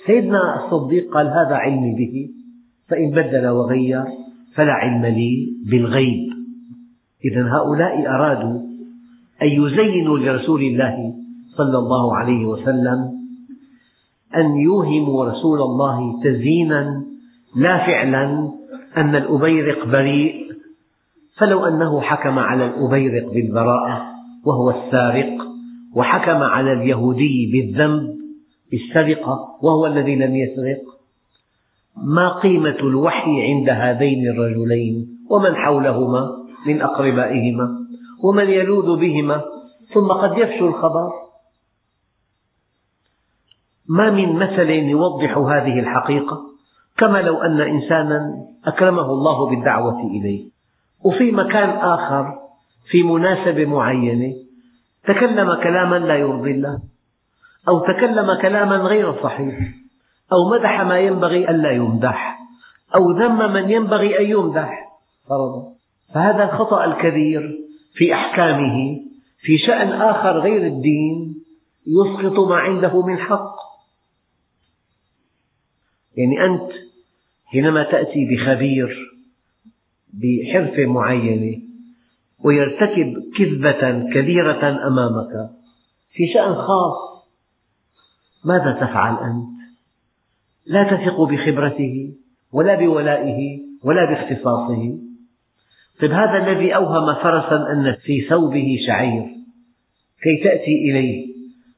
سيدنا 0.06 0.64
الصديق 0.64 1.14
قال 1.14 1.26
هذا 1.26 1.56
علمي 1.56 1.94
به. 1.94 2.43
فإن 2.88 3.10
بدل 3.10 3.46
وغير 3.48 4.04
فلا 4.54 4.72
علم 4.72 5.06
لي 5.06 5.56
بالغيب. 5.66 6.34
إذا 7.24 7.42
هؤلاء 7.42 8.06
أرادوا 8.06 8.60
أن 9.42 9.48
يزينوا 9.48 10.18
لرسول 10.18 10.62
الله 10.62 11.14
صلى 11.56 11.78
الله 11.78 12.16
عليه 12.16 12.46
وسلم 12.46 13.24
أن 14.36 14.56
يوهموا 14.56 15.24
رسول 15.24 15.60
الله 15.62 16.22
تزيينا 16.24 17.04
لا 17.56 17.86
فعلا 17.86 18.52
أن 18.96 19.16
الأبيرق 19.16 19.86
بريء 19.86 20.44
فلو 21.36 21.64
أنه 21.64 22.00
حكم 22.00 22.38
على 22.38 22.64
الأبيرق 22.66 23.32
بالبراءة 23.32 24.02
وهو 24.44 24.70
السارق 24.70 25.46
وحكم 25.94 26.42
على 26.42 26.72
اليهودي 26.72 27.50
بالذنب 27.52 28.16
بالسرقة 28.70 29.58
وهو 29.62 29.86
الذي 29.86 30.16
لم 30.16 30.36
يسرق 30.36 30.93
ما 31.96 32.28
قيمة 32.28 32.76
الوحي 32.80 33.42
عند 33.42 33.70
هذين 33.70 34.28
الرجلين؟ 34.28 35.18
ومن 35.30 35.56
حولهما؟ 35.56 36.44
من 36.66 36.82
أقربائهما؟ 36.82 37.68
ومن 38.22 38.50
يلوذ 38.50 38.96
بهما؟ 39.00 39.42
ثم 39.94 40.06
قد 40.06 40.38
يفشو 40.38 40.66
الخبر. 40.66 41.10
ما 43.86 44.10
من 44.10 44.36
مثل 44.36 44.70
يوضح 44.70 45.38
هذه 45.38 45.80
الحقيقة؟ 45.80 46.40
كما 46.96 47.22
لو 47.22 47.36
أن 47.36 47.60
إنسانا 47.60 48.46
أكرمه 48.64 49.06
الله 49.06 49.50
بالدعوة 49.50 50.00
إليه. 50.00 50.50
وفي 51.04 51.32
مكان 51.32 51.68
آخر 51.68 52.38
في 52.90 53.02
مناسبة 53.02 53.66
معينة 53.66 54.34
تكلم 55.06 55.54
كلاما 55.54 55.98
لا 55.98 56.16
يرضي 56.16 56.50
الله 56.50 56.82
أو 57.68 57.78
تكلم 57.78 58.34
كلاما 58.34 58.76
غير 58.76 59.22
صحيح. 59.22 59.83
أو 60.32 60.50
مدح 60.50 60.80
ما 60.80 60.98
ينبغي 60.98 61.50
ألا 61.50 61.70
يمدح 61.70 62.40
أو 62.94 63.10
ذم 63.10 63.52
من 63.52 63.70
ينبغي 63.70 64.18
أن 64.18 64.30
يمدح. 64.30 64.98
فرضا. 65.28 65.74
فهذا 66.14 66.44
الخطأ 66.44 66.84
الكبير 66.84 67.60
في 67.94 68.14
أحكامه 68.14 69.00
في 69.38 69.58
شأن 69.58 69.88
آخر 69.92 70.38
غير 70.38 70.66
الدين 70.66 71.44
يسقط 71.86 72.38
ما 72.38 72.56
عنده 72.56 73.06
من 73.06 73.18
حق. 73.18 73.56
يعني 76.16 76.44
أنت 76.44 76.72
حينما 77.44 77.82
تأتي 77.82 78.28
بخبير 78.30 79.14
بحرفة 80.12 80.86
معينة 80.86 81.62
ويرتكب 82.38 83.32
كذبة 83.36 84.10
كبيرة 84.12 84.86
أمامك 84.86 85.50
في 86.10 86.26
شأن 86.32 86.54
خاص 86.54 87.24
ماذا 88.44 88.72
تفعل 88.72 89.14
أنت؟ 89.14 89.53
لا 90.66 90.82
تثق 90.82 91.22
بخبرته 91.22 92.14
ولا 92.52 92.74
بولائه 92.74 93.60
ولا 93.82 94.04
باختصاصه. 94.04 94.98
طيب 96.00 96.10
هذا 96.10 96.46
الذي 96.46 96.74
أوهم 96.74 97.14
فرسا 97.14 97.72
أن 97.72 97.96
في 98.02 98.20
ثوبه 98.20 98.78
شعير. 98.86 99.22
كي 100.22 100.36
تأتي 100.44 100.90
إليه. 100.90 101.34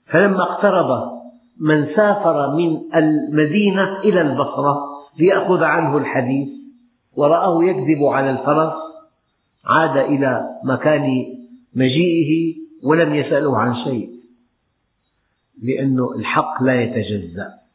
فلما 0.06 0.42
اقترب 0.42 1.16
من 1.60 1.86
سافر 1.96 2.56
من 2.56 2.94
المدينة 2.94 4.00
إلى 4.00 4.20
البصرة 4.20 4.76
ليأخذ 5.18 5.62
عنه 5.62 5.98
الحديث 5.98 6.48
ورآه 7.16 7.64
يكذب 7.64 8.04
على 8.04 8.30
الفرس 8.30 8.72
عاد 9.64 9.96
إلى 9.96 10.42
مكان 10.64 11.24
مجيئه 11.74 12.54
ولم 12.82 13.14
يسأله 13.14 13.58
عن 13.58 13.74
شيء 13.84 14.10
لأن 15.62 15.98
الحق 16.16 16.62
لا 16.62 16.82
يتجزأ. 16.82 17.65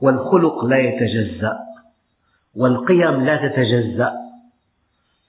والخلق 0.00 0.64
لا 0.64 0.78
يتجزأ 0.78 1.58
والقيم 2.54 3.24
لا 3.24 3.48
تتجزأ. 3.48 4.12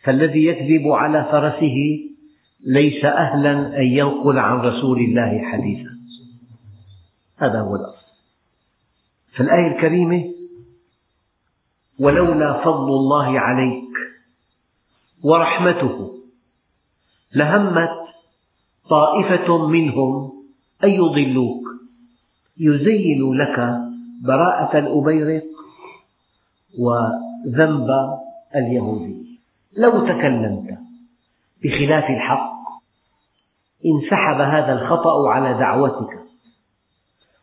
فالذي 0.04 0.46
يكذب 0.46 0.88
على 0.88 1.24
فرسه 1.32 2.00
ليس 2.64 3.06
أهلا 3.06 3.78
أن 3.82 3.84
ينقل 3.84 4.40
عن 4.40 4.60
رسول 4.60 5.00
الله 5.00 5.42
حديثا. 5.42 5.98
هذا 7.38 7.62
هو 7.62 7.76
الأصل. 7.76 8.06
فالآية 9.34 9.68
الكريمة 9.68 10.34
ولولا 12.00 12.64
فضل 12.64 12.88
الله 12.88 13.40
عليك 13.40 13.98
ورحمته 15.24 16.18
لهمت 17.34 17.98
طائفة 18.90 19.68
منهم 19.68 20.32
أن 20.84 20.90
يضلوك 20.90 21.64
يزين 22.58 23.34
لك 23.34 23.91
براءة 24.22 24.78
الأبيرق 24.78 25.44
وذنب 26.80 27.90
اليهودي. 28.56 29.40
لو 29.78 30.06
تكلمت 30.08 30.78
بخلاف 31.64 32.10
الحق 32.10 32.52
انسحب 33.86 34.42
هذا 34.42 34.74
الخطأ 34.74 35.30
على 35.30 35.54
دعوتك 35.54 36.20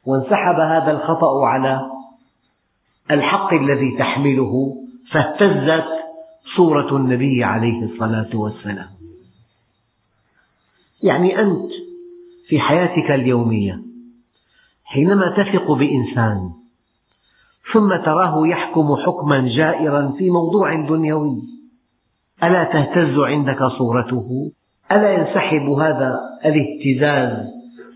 وانسحب 0.07 0.55
هذا 0.55 0.91
الخطأ 0.91 1.47
على 1.47 1.91
الحق 3.11 3.55
الذي 3.55 3.97
تحمله 3.99 4.77
فاهتزت 5.11 5.89
صورة 6.57 6.97
النبي 6.97 7.45
عليه 7.45 7.85
الصلاة 7.85 8.31
والسلام. 8.35 8.91
يعني 11.03 11.41
أنت 11.41 11.71
في 12.49 12.61
حياتك 12.61 13.11
اليومية 13.11 13.83
حينما 14.85 15.31
تثق 15.37 15.73
بإنسان 15.73 16.53
ثم 17.73 17.97
تراه 17.97 18.47
يحكم 18.47 18.97
حكما 18.97 19.49
جائرا 19.49 20.15
في 20.19 20.31
موضوع 20.31 20.75
دنيوي 20.75 21.43
ألا 22.43 22.65
تهتز 22.65 23.19
عندك 23.19 23.65
صورته؟ 23.65 24.53
ألا 24.93 25.13
ينسحب 25.13 25.69
هذا 25.71 26.21
الاهتزاز 26.45 27.47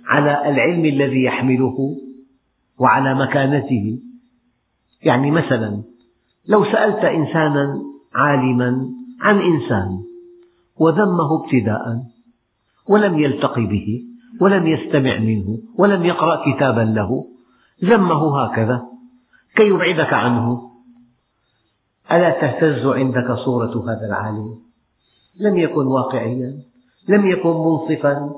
على 0.06 0.50
العلم 0.50 0.84
الذي 0.84 1.24
يحمله 1.24 1.96
وعلى 2.78 3.14
مكانته؟ 3.14 3.98
يعني 5.02 5.30
مثلا 5.30 5.82
لو 6.46 6.64
سألت 6.64 7.04
إنسانا 7.04 7.80
عالما 8.14 8.88
عن 9.20 9.38
إنسان 9.38 10.02
وذمه 10.76 11.44
ابتداء 11.44 12.02
ولم 12.88 13.18
يلتق 13.18 13.58
به 13.58 14.02
ولم 14.40 14.66
يستمع 14.66 15.18
منه 15.18 15.58
ولم 15.78 16.04
يقرأ 16.04 16.52
كتابا 16.52 16.80
له 16.80 17.26
ذمه 17.84 18.44
هكذا 18.44 18.91
كي 19.56 19.68
يبعدك 19.68 20.12
عنه. 20.12 20.70
ألا 22.12 22.30
تهتز 22.30 22.86
عندك 22.86 23.32
صورة 23.32 23.84
هذا 23.90 24.06
العالم؟ 24.06 24.58
لم 25.36 25.56
يكن 25.56 25.86
واقعيا 25.86 26.62
لم 27.08 27.26
يكن 27.26 27.50
منصفا. 27.50 28.30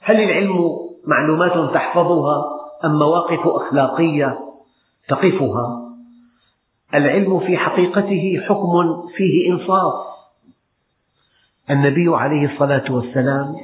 هل 0.00 0.20
العلم 0.20 0.58
معلومات 1.06 1.74
تحفظها 1.74 2.44
أم 2.84 2.98
مواقف 2.98 3.46
أخلاقية 3.46 4.38
تقفها؟ 5.08 5.92
العلم 6.94 7.40
في 7.40 7.56
حقيقته 7.56 8.42
حكم 8.48 9.06
فيه 9.16 9.52
إنصاف. 9.52 10.06
النبي 11.70 12.08
عليه 12.08 12.54
الصلاة 12.54 12.84
والسلام 12.92 13.56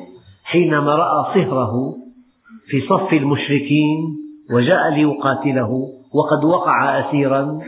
حينما 0.44 0.94
رأى 0.94 1.34
صهره 1.34 1.96
في 2.66 2.80
صف 2.80 3.12
المشركين 3.12 4.16
وجاء 4.50 4.94
ليقاتله 4.94 6.01
وقد 6.12 6.44
وقع 6.44 7.00
أسيرا. 7.00 7.60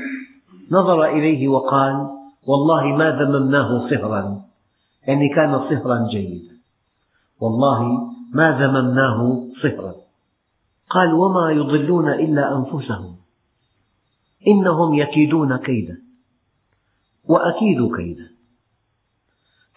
نظر 0.71 1.05
إليه 1.05 1.49
وقال 1.49 2.11
والله 2.47 2.97
ما 2.97 3.11
ذممناه 3.11 3.89
صهرا. 3.91 4.43
يعني 5.07 5.29
كان 5.29 5.53
صهرا 5.53 6.09
جيدا. 6.11 6.55
والله 7.41 7.83
ما 8.35 8.51
ذممناه 8.61 9.47
صهرا. 9.63 9.95
قال 10.91 11.13
وما 11.13 11.51
يضلون 11.51 12.09
إلا 12.09 12.57
أنفسهم. 12.59 13.17
إنهم 14.49 14.95
يكيدون 14.95 15.57
كيدا. 15.57 16.03
وأكيد 17.25 17.97
كيدا. 17.97 18.31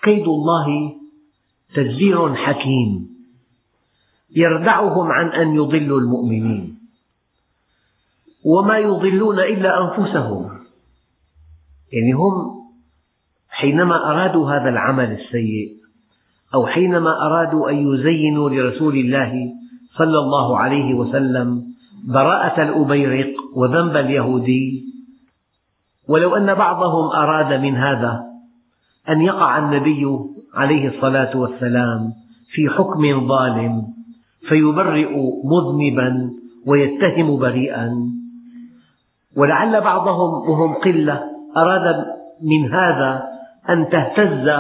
كيد 0.02 0.28
الله 0.28 0.96
تدبير 1.74 2.36
حكيم. 2.36 3.18
يردعهم 4.36 5.12
عن 5.12 5.28
أن 5.28 5.56
يضلوا 5.56 6.00
المؤمنين. 6.00 6.77
وما 8.48 8.78
يضلون 8.78 9.40
إلا 9.40 9.84
أنفسهم. 9.84 10.50
يعني 11.94 12.12
هم 12.12 12.58
حينما 13.50 14.12
أرادوا 14.12 14.52
هذا 14.52 14.70
العمل 14.70 15.12
السيء 15.12 15.78
أو 16.54 16.66
حينما 16.66 17.26
أرادوا 17.26 17.70
أن 17.70 17.76
يزينوا 17.88 18.50
لرسول 18.50 18.96
الله 18.96 19.54
صلى 19.98 20.20
الله 20.20 20.58
عليه 20.58 20.94
وسلم 20.94 21.64
براءة 22.04 22.64
الأبيرق 22.64 23.34
وذنب 23.56 23.96
اليهودي 23.96 24.84
ولو 26.08 26.36
أن 26.36 26.54
بعضهم 26.54 27.10
أراد 27.10 27.62
من 27.62 27.76
هذا 27.76 28.24
أن 29.10 29.22
يقع 29.22 29.58
النبي 29.58 30.08
عليه 30.54 30.90
الصلاة 30.90 31.38
والسلام 31.38 32.14
في 32.50 32.70
حكم 32.70 33.28
ظالم 33.28 33.88
فيبرئ 34.42 35.14
مذنبا 35.44 36.32
ويتهم 36.66 37.38
بريئا. 37.38 38.17
ولعل 39.38 39.82
بعضهم 39.82 40.50
وهم 40.50 40.74
قلة 40.74 41.24
أراد 41.58 42.06
من 42.42 42.74
هذا 42.74 43.28
أن 43.70 43.90
تهتز 43.90 44.52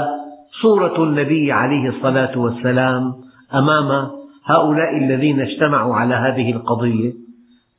صورة 0.61 1.03
النبي 1.03 1.51
عليه 1.51 1.89
الصلاة 1.89 2.37
والسلام 2.37 3.15
أمام 3.53 4.11
هؤلاء 4.43 4.97
الذين 4.97 5.39
اجتمعوا 5.39 5.95
على 5.95 6.15
هذه 6.15 6.51
القضية. 6.51 7.13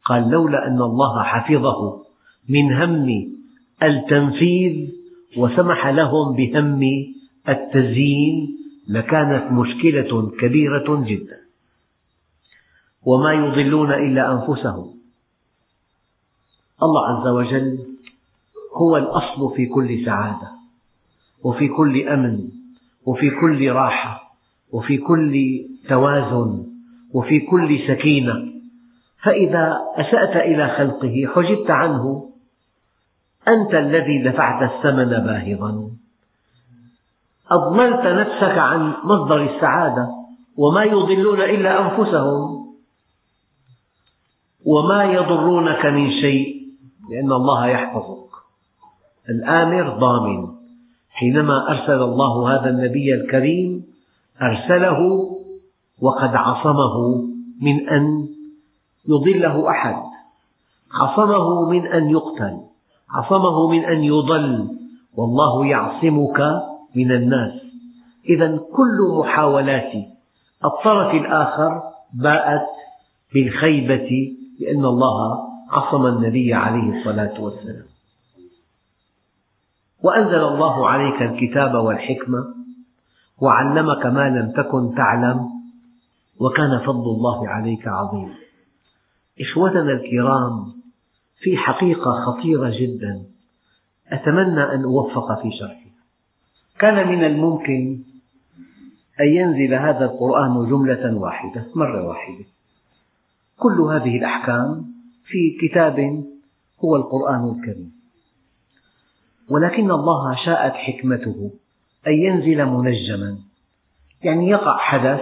قال 0.04 0.30
لولا 0.30 0.66
أن 0.66 0.82
الله 0.82 1.22
حفظه 1.22 2.02
من 2.48 2.72
هم 2.72 3.32
التنفيذ 3.82 4.88
وسمح 5.37 5.87
لهم 5.87 6.37
بهم 6.37 6.80
التزيين 7.48 8.58
لكانت 8.88 9.52
مشكلة 9.52 10.30
كبيرة 10.40 11.04
جدا. 11.06 11.38
وما 13.02 13.32
يضلون 13.32 13.92
إلا 13.92 14.32
أنفسهم. 14.32 14.97
الله 16.82 17.08
عز 17.08 17.26
وجل 17.26 17.78
هو 18.74 18.96
الأصل 18.96 19.56
في 19.56 19.66
كل 19.66 20.04
سعادة 20.04 20.50
وفي 21.42 21.68
كل 21.68 22.08
أمن 22.08 22.48
وفي 23.06 23.30
كل 23.30 23.72
راحة 23.72 24.34
وفي 24.72 24.96
كل 24.96 25.64
توازن 25.88 26.66
وفي 27.12 27.40
كل 27.40 27.78
سكينة. 27.88 28.48
فإذا 29.22 29.78
أسأت 29.96 30.36
إلى 30.36 30.68
خلقه 30.68 31.28
حجبت 31.34 31.70
عنه 31.70 32.30
أنت 33.48 33.74
الذي 33.74 34.22
دفعت 34.22 34.62
الثمن 34.62 35.08
باهظا. 35.08 35.90
أضمنت 37.50 38.06
نفسك 38.06 38.58
عن 38.58 38.94
مصدر 39.04 39.54
السعادة 39.54 40.08
وما 40.56 40.84
يضلون 40.84 41.40
إلا 41.40 41.80
أنفسهم 41.80 42.68
وما 44.64 45.04
يضرونك 45.04 45.86
من 45.86 46.10
شيء. 46.10 46.67
لأن 47.10 47.32
الله 47.32 47.66
يحفظك. 47.66 48.28
الآمر 49.28 49.98
ضامن. 49.98 50.48
حينما 51.10 51.70
أرسل 51.70 52.02
الله 52.02 52.54
هذا 52.54 52.70
النبي 52.70 53.14
الكريم 53.14 53.86
أرسله 54.42 55.30
وقد 56.00 56.36
عصمه 56.36 57.24
من 57.62 57.88
أن 57.88 58.28
يضله 59.08 59.70
أحد. 59.70 59.96
عصمه 60.92 61.70
من 61.70 61.86
أن 61.86 62.10
يقتل. 62.10 62.60
عصمه 63.10 63.68
من 63.68 63.84
أن 63.84 64.04
يضل. 64.04 64.78
والله 65.16 65.66
يعصمك 65.66 66.62
من 66.94 67.12
الناس. 67.12 67.52
إذا 68.28 68.56
كل 68.56 68.98
محاولات 69.18 69.92
الطرف 70.64 71.14
الآخر 71.14 71.82
باءت 72.12 72.66
بالخيبة 73.34 74.36
لأن 74.60 74.84
الله 74.84 75.47
عصم 75.70 76.07
النبي 76.07 76.54
عليه 76.54 76.98
الصلاة 76.98 77.40
والسلام. 77.40 77.87
وأنزل 80.02 80.44
الله 80.44 80.88
عليك 80.88 81.22
الكتاب 81.22 81.74
والحكمة 81.74 82.54
وعلمك 83.38 84.07
ما 84.07 84.28
لم 84.28 84.52
تكن 84.52 84.94
تعلم 84.94 85.48
وكان 86.38 86.78
فضل 86.78 87.11
الله 87.11 87.48
عليك 87.48 87.88
عظيما 87.88 88.35
إخوتنا 89.40 89.92
الكرام 89.92 90.72
في 91.40 91.57
حقيقة 91.57 92.24
خطيرة 92.26 92.72
جدا. 92.81 93.24
أتمنى 94.09 94.62
أن 94.62 94.85
أوفق 94.85 95.42
في 95.42 95.50
شرحها. 95.50 95.88
كان 96.78 97.09
من 97.09 97.24
الممكن 97.24 98.02
أن 99.20 99.26
ينزل 99.26 99.74
هذا 99.74 100.04
القرآن 100.04 100.68
جملة 100.68 101.14
واحدة 101.14 101.66
مرة 101.74 102.09
واحدة. 102.09 102.44
كل 103.59 103.81
هذه 103.81 104.18
الأحكام 104.18 104.97
في 105.28 105.58
كتاب 105.60 106.24
هو 106.84 106.96
القرآن 106.96 107.54
الكريم. 107.54 107.92
ولكن 109.48 109.90
الله 109.90 110.44
شاءت 110.44 110.72
حكمته 110.72 111.50
أن 112.06 112.12
ينزل 112.12 112.66
منجما. 112.66 113.38
يعني 114.22 114.48
يقع 114.48 114.78
حدث 114.78 115.20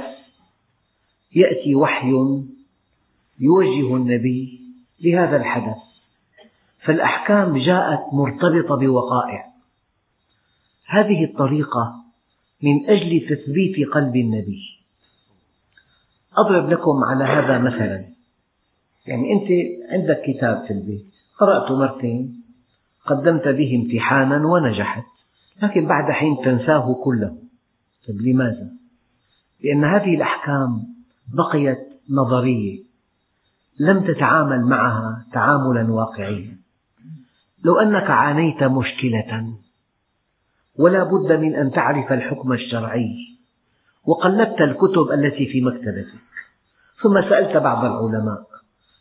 يأتي 1.34 1.74
وحي 1.74 2.10
يوجه 3.40 3.96
النبي 3.96 4.60
لهذا 5.00 5.36
الحدث. 5.36 5.76
فالأحكام 6.78 7.58
جاءت 7.58 8.00
مرتبطة 8.12 8.76
بوقائع. 8.76 9.52
هذه 10.86 11.24
الطريقة 11.24 12.04
من 12.62 12.86
أجل 12.90 13.26
تثبيت 13.28 13.88
قلب 13.88 14.16
النبي. 14.16 14.62
أضرب 16.36 16.70
لكم 16.70 17.04
على 17.04 17.24
هذا 17.24 17.58
مثلا. 17.58 18.15
يعني 19.06 19.32
أنت 19.32 19.48
عندك 19.92 20.22
كتاب 20.22 20.64
في 20.66 20.72
البيت. 20.72 21.06
قرأته 21.38 21.78
مرتين. 21.78 22.42
قدمت 23.06 23.48
به 23.48 23.82
امتحانا 23.84 24.46
ونجحت. 24.46 25.04
لكن 25.62 25.86
بعد 25.86 26.10
حين 26.10 26.36
تنساه 26.44 26.94
كله. 27.04 27.36
طيب 28.08 28.22
لماذا؟ 28.22 28.70
لأن 29.64 29.84
هذه 29.84 30.14
الأحكام 30.14 30.94
بقيت 31.34 31.78
نظرية. 32.10 32.82
لم 33.78 34.04
تتعامل 34.04 34.66
معها 34.66 35.26
تعاملا 35.32 35.92
واقعيا. 35.92 36.56
لو 37.64 37.78
أنك 37.78 38.10
عانيت 38.10 38.64
مشكلة 38.64 39.54
ولا 40.76 41.04
بد 41.04 41.32
من 41.32 41.54
أن 41.54 41.70
تعرف 41.70 42.12
الحكم 42.12 42.52
الشرعي 42.52 43.14
وقلبت 44.04 44.60
الكتب 44.60 45.10
التي 45.12 45.46
في 45.46 45.60
مكتبتك. 45.60 46.26
ثم 47.02 47.20
سألت 47.20 47.56
بعض 47.56 47.84
العلماء 47.84 48.55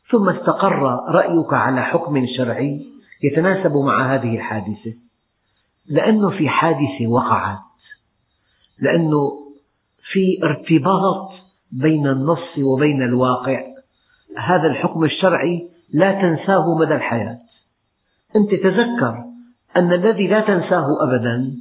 ثم 0.09 0.29
استقر 0.29 0.81
رأيك 1.09 1.53
على 1.53 1.81
حكم 1.81 2.25
شرعي 2.37 2.85
يتناسب 3.23 3.77
مع 3.77 4.13
هذه 4.13 4.35
الحادثة. 4.35 4.93
لأنه 5.85 6.29
في 6.29 6.49
حادثة 6.49 7.07
وقعت. 7.07 7.59
لأنه 8.79 9.45
في 10.11 10.39
ارتباط 10.43 11.31
بين 11.71 12.07
النص 12.07 12.57
وبين 12.57 13.03
الواقع. 13.03 13.61
هذا 14.37 14.67
الحكم 14.67 15.03
الشرعي 15.03 15.69
لا 15.89 16.21
تنساه 16.21 16.77
مدى 16.77 16.95
الحياة. 16.95 17.39
أنت 18.35 18.53
تذكر 18.55 19.23
أن 19.77 19.93
الذي 19.93 20.27
لا 20.27 20.39
تنساه 20.39 21.03
أبدا 21.03 21.55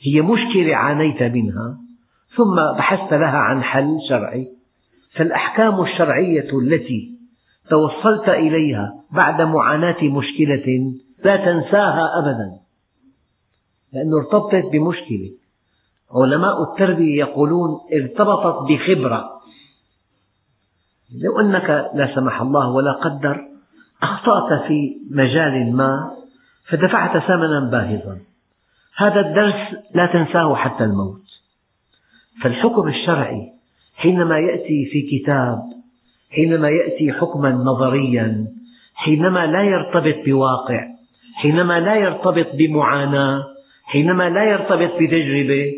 هي 0.00 0.22
مشكلة 0.22 0.76
عانيت 0.76 1.22
منها 1.22 1.78
ثم 2.36 2.56
بحثت 2.78 3.14
لها 3.14 3.38
عن 3.38 3.62
حل 3.62 3.98
شرعي. 4.08 4.52
فالأحكام 5.10 5.80
الشرعية 5.80 6.58
التي 6.58 7.17
توصلت 7.70 8.28
إليها 8.28 9.04
بعد 9.12 9.42
معاناة 9.42 10.02
مشكلة 10.02 10.94
لا 11.24 11.36
تنساها 11.36 12.18
أبدا. 12.18 12.58
لأنه 13.92 14.16
ارتبطت 14.18 14.64
بمشكلة. 14.72 15.30
علماء 16.10 16.62
التربية 16.62 17.18
يقولون 17.18 17.80
ارتبطت 17.92 18.70
بخبرة. 18.70 19.30
لو 21.14 21.40
أنك 21.40 21.90
لا 21.94 22.14
سمح 22.14 22.40
الله 22.40 22.70
ولا 22.70 22.92
قدر 22.92 23.48
أخطأت 24.02 24.66
في 24.66 24.96
مجال 25.10 25.76
ما 25.76 26.16
فدفعت 26.64 27.18
ثمنا 27.18 27.60
باهظا. 27.60 28.18
هذا 28.96 29.20
الدرس 29.20 29.76
لا 29.94 30.06
تنساه 30.06 30.54
حتى 30.54 30.84
الموت. 30.84 31.22
فالحكم 32.42 32.88
الشرعي 32.88 33.52
حينما 33.94 34.38
يأتي 34.38 34.86
في 34.92 35.02
كتاب 35.02 35.77
حينما 36.30 36.68
يأتي 36.68 37.12
حكما 37.12 37.50
نظريا 37.50 38.46
حينما 38.94 39.46
لا 39.46 39.62
يرتبط 39.62 40.16
بواقع 40.26 40.86
حينما 41.34 41.80
لا 41.80 41.94
يرتبط 41.94 42.46
بمعاناة 42.54 43.44
حينما 43.84 44.28
لا 44.28 44.44
يرتبط 44.44 44.94
بتجربة 44.94 45.74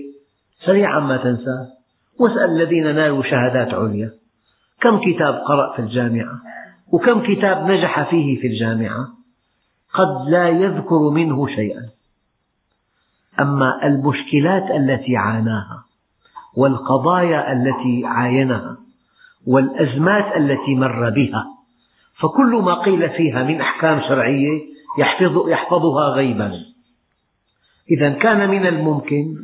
سريعا 0.66 1.00
ما 1.00 1.16
تنساه 1.16 1.68
واسأل 2.18 2.50
الذين 2.50 2.94
نالوا 2.94 3.22
شهادات 3.22 3.74
عليا. 3.74 4.14
كم 4.80 5.00
كتاب 5.00 5.34
قرأ 5.34 5.76
في 5.76 5.82
الجامعة؟ 5.82 6.40
وكم 6.92 7.22
كتاب 7.22 7.70
نجح 7.70 8.10
فيه 8.10 8.40
في 8.40 8.46
الجامعة؟ 8.46 9.08
قد 9.92 10.28
لا 10.28 10.48
يذكر 10.48 11.10
منه 11.10 11.46
شيئا. 11.46 11.88
أما 13.40 13.86
المشكلات 13.86 14.70
التي 14.70 15.16
عاناها 15.16 15.84
والقضايا 16.54 17.52
التي 17.52 18.02
عاينها 18.04 18.76
والأزمات 19.46 20.36
التي 20.36 20.74
مر 20.74 21.10
بها. 21.10 21.46
فكل 22.14 22.62
ما 22.64 22.74
قيل 22.74 23.10
فيها 23.10 23.42
من 23.42 23.60
أحكام 23.60 24.00
شرعية 24.00 24.60
يحفظ 24.98 25.48
يحفظها 25.48 26.08
غيبا. 26.08 26.64
إذا 27.90 28.08
كان 28.08 28.50
من 28.50 28.66
الممكن 28.66 29.36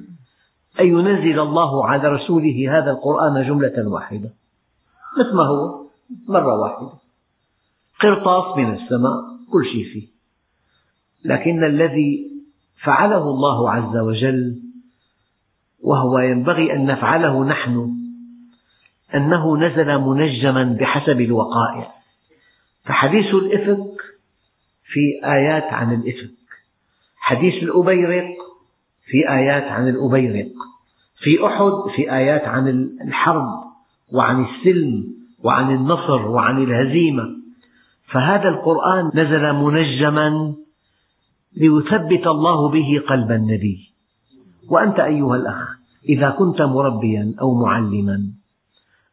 أن 0.80 0.86
ينزل 0.86 1.40
الله 1.40 1.86
على 1.86 2.08
رسوله 2.08 2.78
هذا 2.78 2.90
القرآن 2.90 3.46
جملة 3.46 3.88
واحدة. 3.88 4.34
مثل 5.18 5.34
ما 5.36 5.42
هو 5.42 5.86
مرة 6.28 6.58
واحدة. 6.58 6.92
قرطاس 8.00 8.58
من 8.58 8.74
السماء 8.74 9.22
كل 9.52 9.64
شيء 9.64 9.84
فيه. 9.92 10.08
لكن 11.24 11.64
الذي 11.64 12.30
فعله 12.76 13.30
الله 13.30 13.70
عز 13.70 13.96
وجل 13.96 14.62
وهو 15.80 16.18
ينبغي 16.18 16.72
أن 16.72 16.84
نفعله 16.84 17.44
نحن 17.44 17.90
أنه 19.14 19.56
نزل 19.56 19.98
منجما 19.98 20.76
بحسب 20.80 21.20
الوقائع. 21.20 21.94
فحديث 22.84 23.34
الإفك 23.34 24.00
في 24.84 25.20
آيات 25.24 25.62
عن 25.62 25.94
الإفك 25.94 26.30
حديث 27.16 27.62
الأبيرق 27.62 28.36
في 29.06 29.28
آيات 29.30 29.62
عن 29.62 29.88
الأبيرق. 29.88 30.52
في 31.18 31.46
أحد 31.46 31.72
في 31.96 32.12
آيات 32.12 32.44
عن 32.44 32.68
الحرب 33.02 33.64
وعن 34.12 34.44
السلم 34.44 35.14
وعن 35.42 35.74
النصر 35.74 36.28
وعن 36.28 36.62
الهزيمة. 36.62 37.36
فهذا 38.04 38.48
القرآن 38.48 39.10
نزل 39.14 39.52
منجما 39.52 40.54
ليثبت 41.56 42.26
الله 42.26 42.68
به 42.68 43.02
قلب 43.08 43.32
النبي. 43.32 43.92
وأنت 44.68 45.00
أيها 45.00 45.36
الأخ 45.36 45.78
إذا 46.08 46.30
كنت 46.30 46.62
مربيا 46.62 47.34
أو 47.40 47.54
معلما 47.54 48.30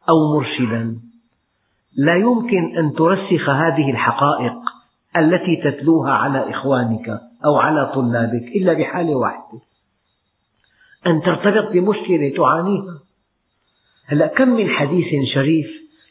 أو 0.08 0.34
مرشدا. 0.34 1.00
لا 1.96 2.14
يمكن 2.14 2.78
أن 2.78 2.94
ترسخ 2.94 3.48
هذه 3.48 3.90
الحقائق 3.90 4.54
التي 5.16 5.56
تتلوها 5.56 6.12
على 6.12 6.50
إخوانك 6.50 7.20
أو 7.44 7.56
على 7.56 7.86
طلابك 7.94 8.42
إلا 8.42 8.72
بحالة 8.72 9.14
واحدة 9.14 9.60
أن 11.06 11.22
ترتبط 11.22 11.72
بمشكلة 11.72 12.34
تعانيها. 12.36 12.98
هلأ 14.06 14.26
كم 14.26 14.48
من 14.48 14.68
حديث 14.68 15.28
شريف 15.34 15.66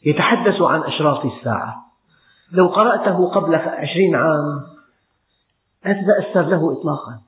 يتحدث 0.05 0.61
عن 0.61 0.79
أشراط 0.79 1.25
الساعة؟ 1.25 1.83
لو 2.51 2.67
قرأته 2.67 3.29
قبل 3.29 3.55
عشرين 3.55 4.15
عام 4.15 4.61
لا 5.85 5.93
تتأثر 5.93 6.49
له 6.49 6.73
إطلاقا. 6.73 7.21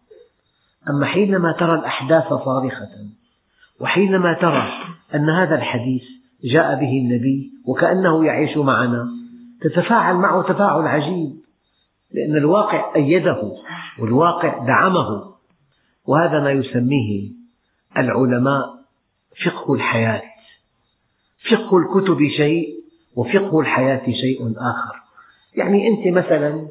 أما 0.89 1.05
حينما 1.05 1.51
ترى 1.51 1.73
الأحداث 1.73 2.27
صارخة 2.27 2.89
وحينما 3.79 4.33
ترى 4.33 4.71
أن 5.15 5.29
هذا 5.29 5.55
الحديث 5.55 6.14
جاء 6.43 6.79
به 6.79 6.89
النبي 6.89 7.51
وكأنه 7.65 8.25
يعيش 8.25 8.57
معنا. 8.57 9.07
تتفاعل 9.61 10.15
معه 10.15 10.41
تفاعل 10.41 10.87
عجيب 10.87 11.35
لأن 12.11 12.37
الواقع 12.37 12.95
أيده 12.95 13.51
والواقع 13.99 14.65
دعمه 14.65 15.33
وهذا 16.05 16.43
ما 16.43 16.51
يسميه 16.51 17.31
العلماء 17.97 18.75
فقه 19.45 19.73
الحياة. 19.73 20.21
فقه 21.51 21.77
الكتب 21.77 22.27
شيء 22.37 22.83
وفقه 23.15 23.59
الحياة 23.59 24.05
شيء 24.11 24.53
آخر. 24.57 24.95
يعني 25.55 25.87
أنت 25.87 26.07
مثلا 26.07 26.67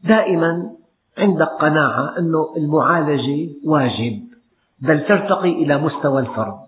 دائما 0.00 0.72
عندك 1.18 1.46
قناعة 1.46 2.18
أن 2.18 2.32
المعالجة 2.56 3.50
واجب 3.64 4.28
بل 4.78 5.06
ترتقي 5.06 5.50
إلى 5.50 5.78
مستوى 5.78 6.20
الفرض 6.20 6.67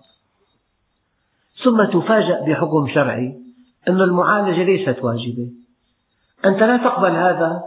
ثم 1.63 1.83
تفاجأ 1.83 2.45
بحكم 2.47 2.87
شرعي 2.87 3.41
أن 3.87 4.01
المعالجة 4.01 4.63
ليست 4.63 5.03
واجبة. 5.03 5.51
أنت 6.45 6.59
لا 6.63 6.77
تقبل 6.77 7.09
هذا 7.09 7.63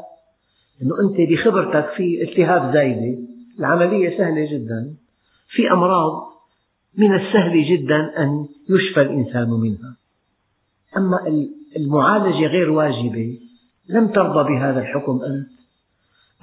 أنه 0.82 1.00
أنت 1.00 1.30
بخبرتك 1.30 1.86
في 1.86 2.22
التهاب 2.22 2.72
زايدة. 2.72 3.18
العملية 3.58 4.18
سهلة 4.18 4.52
جدا. 4.52 4.94
في 5.48 5.72
أمراض 5.72 6.12
من 6.96 7.14
السهل 7.14 7.64
جدا 7.64 8.22
أن 8.22 8.46
يشفى 8.68 9.00
الإنسان 9.00 9.50
منها. 9.50 9.96
أما 10.96 11.18
المعالجة 11.76 12.46
غير 12.46 12.70
واجبة 12.70 13.38
لم 13.88 14.08
ترضى 14.08 14.54
بهذا 14.54 14.80
الحكم 14.80 15.22
أنت. 15.22 15.48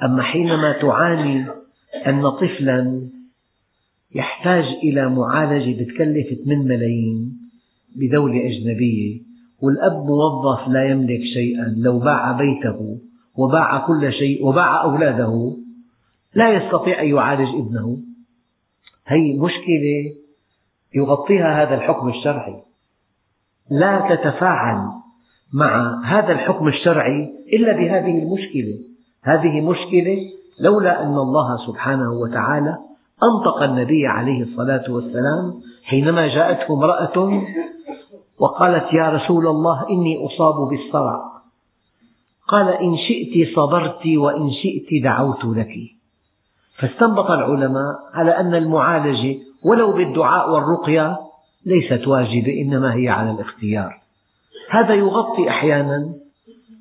أما 0.04 0.22
حينما 0.22 0.72
تعاني 0.72 1.46
أن 2.08 2.30
طفلا 2.30 3.10
يحتاج 4.16 4.64
إلى 4.64 5.10
معالجة 5.10 5.84
بتكلف 5.84 6.28
8 6.46 6.64
ملايين 6.64 7.41
بدولة 7.96 8.48
أجنبية 8.48 9.22
والأب 9.62 10.06
موظف 10.06 10.68
لا 10.68 10.84
يملك 10.84 11.24
شيئا 11.24 11.76
لو 11.78 12.00
باع 12.00 12.32
بيته 12.32 13.00
وباع 13.36 13.88
كل 13.88 14.14
شيء 14.14 14.46
وباع 14.46 14.84
أولاده 14.84 15.58
لا 16.36 16.50
يستطيع 16.50 17.02
أن 17.02 17.08
يعالج 17.08 17.50
ابنه. 17.56 18.00
هي 19.08 19.34
مشكلة 19.34 20.14
يغطيها 20.96 21.64
هذا 21.64 21.76
الحكم 21.76 22.08
الشرعي. 22.08 22.64
لا 23.70 24.16
تتفاعل 24.16 24.88
مع 25.54 26.02
هذا 26.06 26.34
الحكم 26.34 26.68
الشرعي 26.68 27.34
إلا 27.54 27.72
بهذه 27.72 28.24
المشكلة. 28.24 28.80
هذه 29.24 29.62
مشكلة 29.62 30.18
لولا 30.60 31.04
أن 31.04 31.18
الله 31.18 31.68
سبحانه 31.68 32.12
وتعالى 32.12 32.78
أنطق 33.24 33.64
النبي 33.64 34.08
عليه 34.08 34.44
الصلاة 34.44 34.84
والسلام 34.90 35.62
حينما 35.84 36.28
جاءته 36.28 36.74
امرأة 36.74 37.44
وقالت 38.42 38.94
يا 38.94 39.10
رسول 39.10 39.48
الله 39.48 39.90
إني 39.90 40.26
أصاب 40.26 40.70
بالصرع. 40.70 41.42
قال 42.48 42.68
إن 42.70 42.98
شئت 42.98 43.56
صبرت 43.56 44.08
وإن 44.08 44.52
شئت 44.52 45.04
دعوت 45.04 45.46
لك. 45.46 45.74
فاستنبط 46.78 47.32
العلماء 47.32 48.10
على 48.14 48.32
أن 48.32 48.56
المعالجة 48.56 49.40
ولو 49.64 49.92
بالدعاء 49.92 50.54
والرقية 50.54 51.20
ليست 51.66 52.08
واجبة 52.08 52.62
إنما 52.62 52.96
هي 52.96 53.10
على 53.10 53.32
الاختيار. 53.32 54.02
هذا 54.70 54.94
يغطي 54.94 55.50
أحيانا 55.50 56.14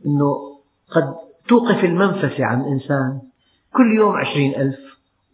أنه 0.07 0.57
قد 0.91 1.15
توقف 1.49 1.85
المنفسة 1.85 2.45
عن 2.45 2.61
إنسان 2.61 3.21
كل 3.73 3.93
يوم 3.93 4.13
عشرين 4.13 4.55
ألف 4.55 4.81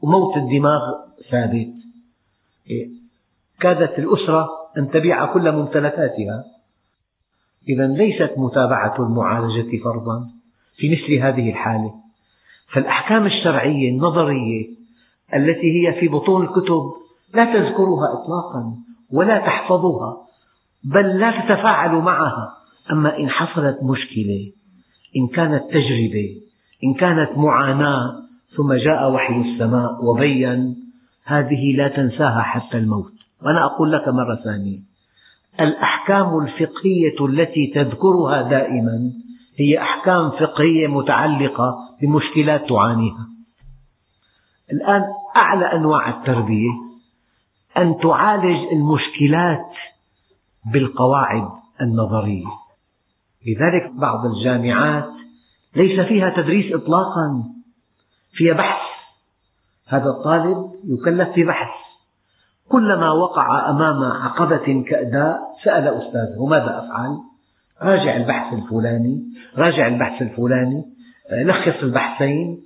وموت 0.02 0.36
الدماغ 0.36 0.82
ثابت. 1.30 1.68
إيه، 2.70 2.88
كادت 3.60 3.98
الأسرة 3.98 4.65
أن 4.78 4.90
تبيع 4.90 5.24
كل 5.24 5.52
ممتلكاتها. 5.52 6.44
إذا 7.68 7.86
ليست 7.86 8.34
متابعة 8.36 8.94
المعالجة 8.98 9.82
فرضا 9.84 10.30
في 10.76 10.90
مثل 10.90 11.14
هذه 11.22 11.50
الحالة. 11.50 11.94
فالأحكام 12.68 13.26
الشرعية 13.26 13.90
النظرية 13.90 14.66
التي 15.34 15.88
هي 15.88 15.92
في 15.92 16.08
بطون 16.08 16.42
الكتب 16.42 16.82
لا 17.34 17.44
تذكرها 17.44 18.12
إطلاقا 18.12 18.74
ولا 19.10 19.38
تحفظها 19.38 20.26
بل 20.84 21.18
لا 21.18 21.30
تتفاعل 21.30 21.94
معها. 21.94 22.56
أما 22.92 23.18
إن 23.18 23.30
حصلت 23.30 23.78
مشكلة 23.82 24.52
إن 25.16 25.26
كانت 25.26 25.64
تجربة 25.70 26.42
إن 26.84 26.94
كانت 26.94 27.38
معاناة 27.38 28.22
ثم 28.56 28.72
جاء 28.72 29.12
وحي 29.12 29.40
السماء 29.40 30.04
وبين 30.04 30.76
هذه 31.24 31.76
لا 31.76 31.88
تنساها 31.88 32.42
حتى 32.42 32.78
الموت. 32.78 33.15
وأنا 33.42 33.64
أقول 33.64 33.92
لك 33.92 34.08
مرة 34.08 34.34
ثانية. 34.44 34.78
الأحكام 35.60 36.38
الفقهية 36.38 37.26
التي 37.26 37.66
تذكرها 37.66 38.42
دائما 38.42 39.12
هي 39.56 39.78
أحكام 39.80 40.30
فقهية 40.30 40.86
متعلقة 40.86 41.96
بمشكلات 42.02 42.68
تعانيها. 42.68 43.28
الآن 44.72 45.04
أعلى 45.36 45.64
أنواع 45.64 46.08
التربية 46.08 46.70
أن 47.76 47.98
تعالج 47.98 48.72
المشكلات 48.72 49.76
بالقواعد 50.72 51.48
النظرية. 51.80 52.46
لذلك 53.46 53.90
بعض 53.94 54.26
الجامعات 54.26 55.10
ليس 55.76 56.00
فيها 56.00 56.30
تدريس 56.30 56.72
إطلاقا 56.74 57.44
فيها 58.32 58.54
بحث. 58.54 58.86
هذا 59.86 60.10
الطالب 60.10 60.72
يكلف 60.84 61.28
ببحث 61.36 61.85
كلما 62.68 63.10
وقع 63.10 63.70
أمام 63.70 64.04
عقبة 64.04 64.84
كأداء 64.88 65.38
سأل 65.64 65.88
أستاذه 65.88 66.46
ماذا 66.46 66.84
أفعل؟ 66.84 67.18
راجع 67.82 68.16
البحث 68.16 68.54
الفلاني 68.54 69.24
راجع 69.58 69.86
البحث 69.86 70.22
الفلاني 70.22 70.84
لخص 71.32 71.82
البحثين 71.82 72.62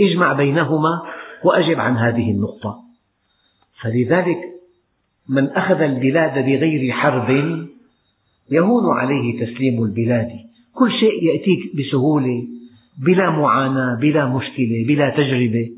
اجمع 0.00 0.32
بينهما 0.32 1.02
وأجب 1.44 1.80
عن 1.80 1.96
هذه 1.96 2.30
النقطة. 2.30 2.84
فلذلك 3.82 4.40
من 5.28 5.50
أخذ 5.50 5.80
البلاد 5.80 6.34
بغير 6.34 6.92
حرب 6.92 7.30
يهون 8.50 8.98
عليه 8.98 9.44
تسليم 9.44 9.84
البلاد. 9.84 10.30
كل 10.74 10.90
شيء 10.90 11.24
يأتيك 11.24 11.76
بسهولة 11.76 12.48
بلا 12.98 13.30
معاناة 13.30 13.94
بلا 13.94 14.26
مشكلة 14.26 14.84
بلا 14.88 15.10
تجربة. 15.10 15.70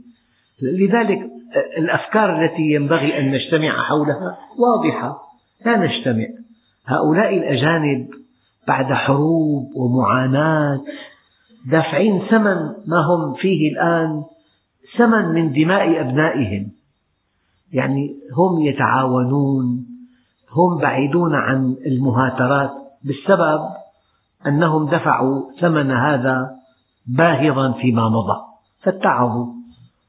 لذلك 0.63 1.32
الأفكار 1.79 2.43
التي 2.43 2.63
ينبغي 2.63 3.19
أن 3.19 3.31
نجتمع 3.31 3.69
حولها 3.69 4.39
واضحة. 4.59 5.23
لا 5.67 5.77
نجتمع. 5.77 6.27
هؤلاء 6.87 7.37
الأجانب 7.37 8.11
بعد 8.69 8.93
حروب 8.93 9.77
ومعاناة 9.77 10.81
دافعين 11.67 12.23
ثمن 12.31 12.75
ما 12.87 12.99
هم 12.99 13.35
فيه 13.35 13.73
الآن 13.73 14.25
ثمن 14.97 15.25
من 15.25 15.53
دماء 15.53 16.01
أبنائهم. 16.01 16.71
يعني 17.73 18.17
هم 18.37 18.61
يتعاونون 18.61 19.87
هم 20.51 20.79
بعيدون 20.79 21.35
عن 21.35 21.77
المهاترات 21.87 22.73
بسبب 23.05 23.69
أنهم 24.47 24.87
دفعوا 24.87 25.43
ثمن 25.61 25.91
هذا 25.91 26.57
باهظا 27.07 27.73
فيما 27.73 28.09
مضى. 28.09 28.41
فاتعظوا. 28.81 29.62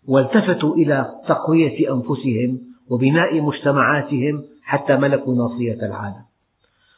والتفتوا 0.08 0.76
إلى 0.76 1.12
تقوية 1.28 1.94
أنفسهم 1.94 2.60
وبناء 2.90 3.42
مجتمعاتهم 3.42 4.44
حتى 4.64 4.98
ملكوا 4.98 5.36
ناصية 5.36 5.86
العالم. 5.86 6.24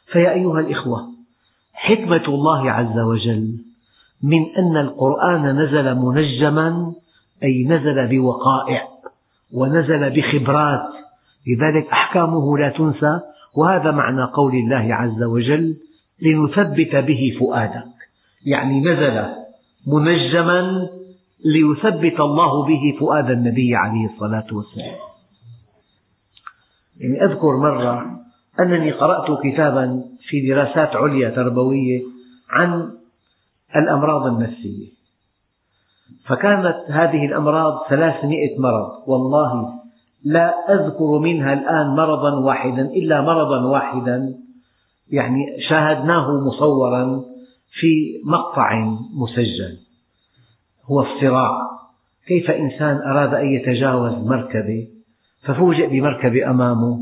فيا 0.06 0.32
أيها 0.32 0.60
الإخوة 0.60 1.12
حكمة 1.72 2.22
الله 2.28 2.70
عز 2.70 2.98
وجل 2.98 3.56
من 4.22 4.46
أن 4.58 4.76
القرآن 4.76 5.58
نزل 5.58 5.94
منجما 5.94 6.92
أي 7.42 7.64
نزل 7.64 8.08
بوقائع 8.08 8.88
ونزل 9.52 10.10
بخبرات 10.10 10.88
لذلك 11.46 11.88
أحكامه 11.88 12.58
لا 12.58 12.68
تنسى 12.68 13.20
وهذا 13.54 13.90
معنى 13.90 14.22
قول 14.22 14.54
الله 14.54 14.94
عز 14.94 15.22
وجل 15.22 15.76
لنثبت 16.22 16.96
به 16.96 17.36
فؤادك. 17.40 17.88
يعني 18.46 18.80
نزل 18.80 19.24
منجما 19.86 20.88
ليثبت 21.44 22.20
الله 22.20 22.66
به 22.66 22.96
فؤاد 23.00 23.30
النبي 23.30 23.76
عليه 23.76 24.10
الصلاة 24.14 24.46
والسلام. 24.52 24.96
يعني 26.96 27.24
أذكر 27.24 27.56
مرة 27.56 28.20
أنني 28.60 28.90
قرأت 28.90 29.42
كتابا 29.42 30.04
في 30.20 30.48
دراسات 30.48 30.96
عليا 30.96 31.30
تربوية 31.30 32.02
عن 32.50 32.98
الأمراض 33.76 34.26
النفسية. 34.26 34.96
فكانت 36.24 36.76
هذه 36.88 37.26
الأمراض 37.26 37.86
ثلاثمئة 37.88 38.58
مرض. 38.58 38.90
والله 39.06 39.72
لا 40.24 40.74
أذكر 40.74 41.18
منها 41.18 41.52
الآن 41.52 41.86
مرضا 41.86 42.34
واحدا 42.34 42.82
إلا 42.82 43.22
مرضا 43.22 43.66
واحدا. 43.66 44.38
يعني 45.08 45.60
شاهدناه 45.60 46.40
مصورا 46.40 47.24
في 47.70 48.22
مقطع 48.24 48.84
مسجل. 49.12 49.85
هو 50.90 51.00
الصراع 51.00 51.50
كيف 52.26 52.50
إنسان 52.50 52.96
أراد 52.96 53.34
أن 53.34 53.46
يتجاوز 53.46 54.12
مركبة 54.12 54.88
ففوجئ 55.42 55.86
بمركبة 55.86 56.50
أمامه 56.50 56.98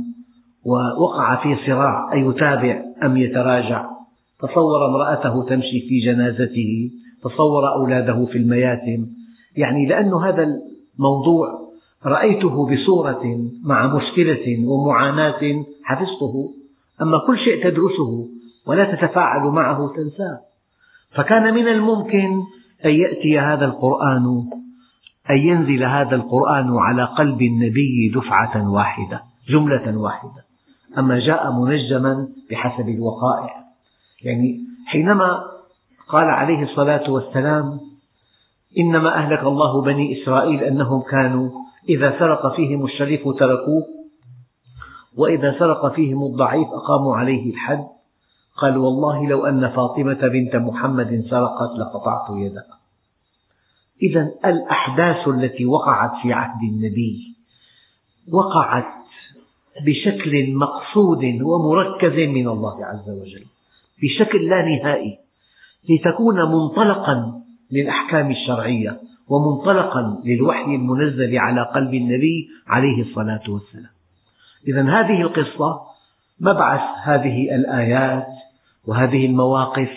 ووقع 0.64 1.42
في 1.42 1.56
صراع 1.66 2.12
أيتابع 2.12 2.82
أم 3.04 3.16
يتراجع. 3.16 3.86
تصور 4.40 4.86
امرأته 4.86 5.44
تمشي 5.44 5.80
في 5.88 6.00
جنازته 6.00 6.90
تصور 7.22 7.72
أولاده 7.72 8.26
في 8.26 8.38
المياتم. 8.38 9.06
يعني 9.56 9.86
لأن 9.86 10.14
هذا 10.14 10.60
الموضوع 10.98 11.70
رأيته 12.06 12.66
بصورة 12.66 13.50
مع 13.62 13.94
مشكلة 13.96 14.66
ومعاناة 14.66 15.64
حفظته. 15.82 16.54
أما 17.02 17.18
كل 17.26 17.38
شيء 17.38 17.64
تدرسه 17.64 18.28
ولا 18.66 18.84
تتفاعل 18.84 19.42
معه 19.42 19.92
تنساه. 19.96 20.40
فكان 21.12 21.54
من 21.54 21.68
الممكن 21.68 22.42
أن 22.84 22.90
يأتي 22.90 23.40
هذا 23.40 23.64
القرآن 23.64 24.50
أن 25.30 25.36
ينزل 25.36 25.84
هذا 25.84 26.16
القرآن 26.16 26.76
على 26.78 27.04
قلب 27.04 27.42
النبي 27.42 28.12
دفعة 28.14 28.70
واحدة 28.70 29.22
جملة 29.48 29.98
واحدة. 29.98 30.44
أما 30.98 31.18
جاء 31.18 31.52
منجما 31.52 32.28
بحسب 32.50 32.88
الوقائع. 32.88 33.64
يعني 34.22 34.60
حينما 34.86 35.42
قال 36.08 36.28
عليه 36.28 36.62
الصلاة 36.62 37.10
والسلام 37.10 37.80
إنما 38.78 39.14
أهلك 39.14 39.42
الله 39.42 39.82
بني 39.82 40.22
إسرائيل 40.22 40.64
أنهم 40.64 41.02
كانوا 41.02 41.50
إذا 41.88 42.18
سرق 42.18 42.56
فيهم 42.56 42.84
الشريف 42.84 43.20
تركوه 43.20 43.84
وإذا 45.16 45.58
سرق 45.58 45.94
فيهم 45.94 46.22
الضعيف 46.22 46.68
أقاموا 46.68 47.16
عليه 47.16 47.50
الحد. 47.52 47.93
قال 48.56 48.78
والله 48.78 49.28
لو 49.28 49.46
أن 49.46 49.68
فاطمة 49.68 50.28
بنت 50.28 50.56
محمد 50.56 51.26
سرقت 51.30 51.78
لقطعت 51.78 52.30
يدها 52.30 52.78
إذا 54.02 54.30
الأحداث 54.44 55.28
التي 55.28 55.66
وقعت 55.66 56.22
في 56.22 56.32
عهد 56.32 56.62
النبي 56.62 57.34
وقعت 58.28 58.84
بشكل 59.86 60.54
مقصود 60.54 61.24
ومركز 61.42 62.12
من 62.12 62.48
الله 62.48 62.84
عز 62.84 63.10
وجل 63.10 63.44
بشكل 64.02 64.48
لا 64.48 64.62
نهائي 64.62 65.18
لتكون 65.88 66.36
منطلقا 66.36 67.42
للأحكام 67.70 68.30
الشرعية 68.30 69.00
ومنطلقا 69.28 70.22
للوحي 70.24 70.74
المنزل 70.74 71.38
على 71.38 71.62
قلب 71.62 71.94
النبي 71.94 72.48
عليه 72.66 73.02
الصلاة 73.02 73.42
والسلام. 73.48 73.90
إذا 74.68 74.82
هذه 74.82 75.22
القصة 75.22 75.80
مبعث 76.40 76.80
هذه 77.02 77.54
الآيات 77.54 78.33
وهذه 78.86 79.26
المواقف 79.26 79.90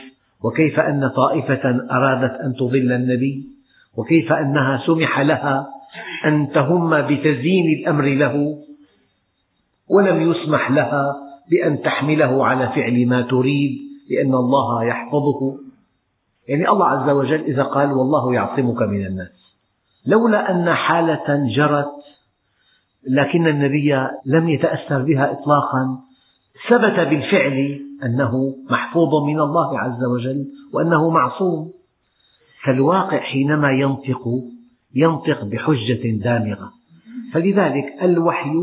وكيف 0.43 0.79
أن 0.79 1.07
طائفة 1.07 1.87
أرادت 1.91 2.33
أن 2.33 2.55
تضل 2.55 2.91
النبي 2.91 3.47
وكيف 3.95 4.33
أنها 4.33 4.83
سمح 4.85 5.19
لها 5.19 5.67
أن 6.25 6.49
تهم 6.49 7.01
بتزيين 7.01 7.79
الأمر 7.79 8.03
له 8.03 8.57
ولم 9.87 10.31
يسمح 10.31 10.71
لها 10.71 11.15
بأن 11.51 11.81
تحمله 11.81 12.45
على 12.45 12.67
فعل 12.67 13.07
ما 13.07 13.21
تريد 13.21 13.77
لأن 14.09 14.33
الله 14.33 14.83
يحفظه. 14.83 15.59
يعني 16.47 16.69
الله 16.69 16.87
عز 16.87 17.09
وجل 17.09 17.41
إذا 17.41 17.63
قال 17.63 17.91
والله 17.91 18.33
يعصمك 18.33 18.81
من 18.81 19.05
الناس 19.05 19.29
لولا 20.05 20.51
أن 20.51 20.73
حالة 20.73 21.47
جرت 21.55 21.91
لكن 23.07 23.47
النبي 23.47 24.07
لم 24.25 24.49
يتأثر 24.49 25.01
بها 25.01 25.31
إطلاقا 25.31 25.99
ثبت 26.69 26.99
بالفعل 26.99 27.86
أنه 28.03 28.55
محفوظ 28.69 29.23
من 29.23 29.39
الله 29.39 29.79
عز 29.79 30.03
وجل 30.03 30.47
وأنه 30.73 31.09
معصوم. 31.09 31.73
فالواقع 32.63 33.19
حينما 33.19 33.71
ينطق 33.71 34.23
ينطق 34.95 35.43
بحجة 35.43 36.17
دامغة. 36.23 36.73
فلذلك 37.33 37.85
الوحي 38.01 38.53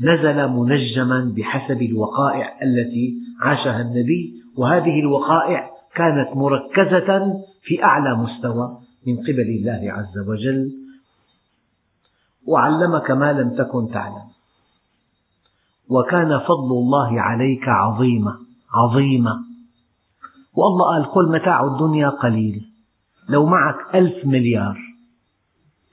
نزل 0.00 0.48
منجما 0.48 1.34
بحسب 1.36 1.82
الوقائع 1.82 2.58
التي 2.62 3.14
عاشها 3.42 3.82
النبي 3.82 4.42
وهذه 4.56 5.00
الوقائع 5.00 5.70
كانت 5.94 6.36
مركزة 6.36 7.40
في 7.62 7.84
أعلى 7.84 8.16
مستوى 8.16 8.78
من 9.06 9.16
قبل 9.16 9.40
الله 9.40 9.92
عز 9.92 10.28
وجل. 10.28 10.72
وعلمك 12.46 13.10
ما 13.10 13.32
لم 13.32 13.56
تكن 13.56 13.90
تعلم. 13.90 14.30
وكان 15.88 16.38
فضل 16.38 16.72
الله 16.72 17.20
عليك 17.20 17.68
عظيما. 17.68 18.39
عظيما 18.74 19.50
والله 20.52 20.84
قال 20.84 21.04
قل 21.04 21.32
متاع 21.32 21.64
الدنيا 21.64 22.08
قليل. 22.08 22.72
لو 23.28 23.46
معك 23.46 23.94
ألف 23.94 24.26
مليار 24.26 24.78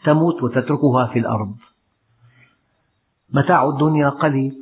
تموت 0.03 0.43
وتتركها 0.43 1.07
في 1.07 1.19
الأرض. 1.19 1.55
متاع 3.29 3.69
الدنيا 3.69 4.09
قليل. 4.09 4.57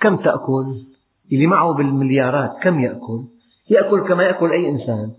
كم 0.00 0.16
تأكل؟ 0.16 0.84
اللي 1.32 1.46
معه 1.46 1.72
بالمليارات 1.72 2.62
كم 2.62 2.80
يأكل؟ 2.80 3.24
يأكل 3.70 4.00
كما 4.00 4.22
يأكل 4.22 4.50
أي 4.50 4.68
إنسان. 4.68 5.12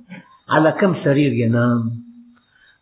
على 0.50 0.72
كم 0.72 1.04
سرير 1.04 1.34
ينام؟ 1.34 2.04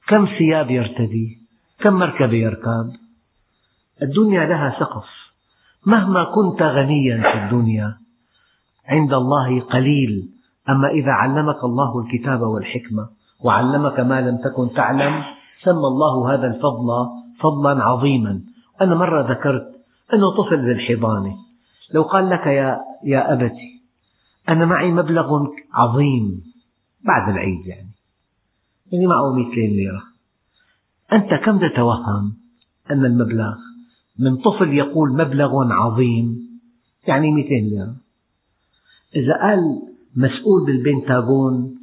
كم 0.07 0.25
ثياب 0.25 0.71
يرتدي؟ 0.71 1.41
كم 1.79 1.93
مركبة 1.93 2.37
يركب؟ 2.37 2.93
الدنيا 4.01 4.45
لها 4.45 4.79
سقف. 4.79 5.07
مهما 5.85 6.23
كنت 6.23 6.61
غنيا 6.61 7.21
في 7.21 7.43
الدنيا 7.43 8.06
عند 8.87 9.13
الله 9.13 9.59
قليل. 9.59 10.29
أما 10.69 10.87
إذا 10.87 11.11
علمك 11.11 11.63
الله 11.63 11.99
الكتاب 11.99 12.41
والحكمة 12.41 13.09
وعلمك 13.39 13.99
ما 13.99 14.21
لم 14.21 14.37
تكن 14.37 14.73
تعلم 14.73 15.23
سمى 15.63 15.87
الله 15.87 16.33
هذا 16.33 16.47
الفضل 16.47 17.07
فضلا 17.39 17.83
عظيما. 17.83 18.41
أنا 18.81 18.95
مرة 18.95 19.21
ذكرت 19.21 19.77
أنه 20.13 20.31
طفل 20.31 20.65
بالحضانة 20.65 21.35
لو 21.93 22.03
قال 22.03 22.29
لك 22.29 22.47
يا, 22.47 22.79
يا 23.03 23.33
أبتي 23.33 23.83
أنا 24.49 24.65
معي 24.65 24.91
مبلغ 24.91 25.45
عظيم 25.73 26.43
بعد 27.01 27.29
العيد 27.29 27.65
يعني. 27.67 27.91
يعني 28.91 29.07
معه 29.07 29.33
200 29.33 29.55
ليرة. 29.55 30.03
أنت 31.13 31.33
كم 31.33 31.59
تتوهم 31.59 32.37
أن 32.91 33.05
المبلغ 33.05 33.55
من 34.19 34.37
طفل 34.37 34.73
يقول 34.73 35.13
مبلغ 35.13 35.73
عظيم؟ 35.73 36.47
يعني 37.07 37.31
200 37.31 37.49
ليرة. 37.49 37.95
إذا 39.17 39.33
قال 39.41 39.81
مسؤول 40.15 40.65
بالبنتاغون 40.65 41.77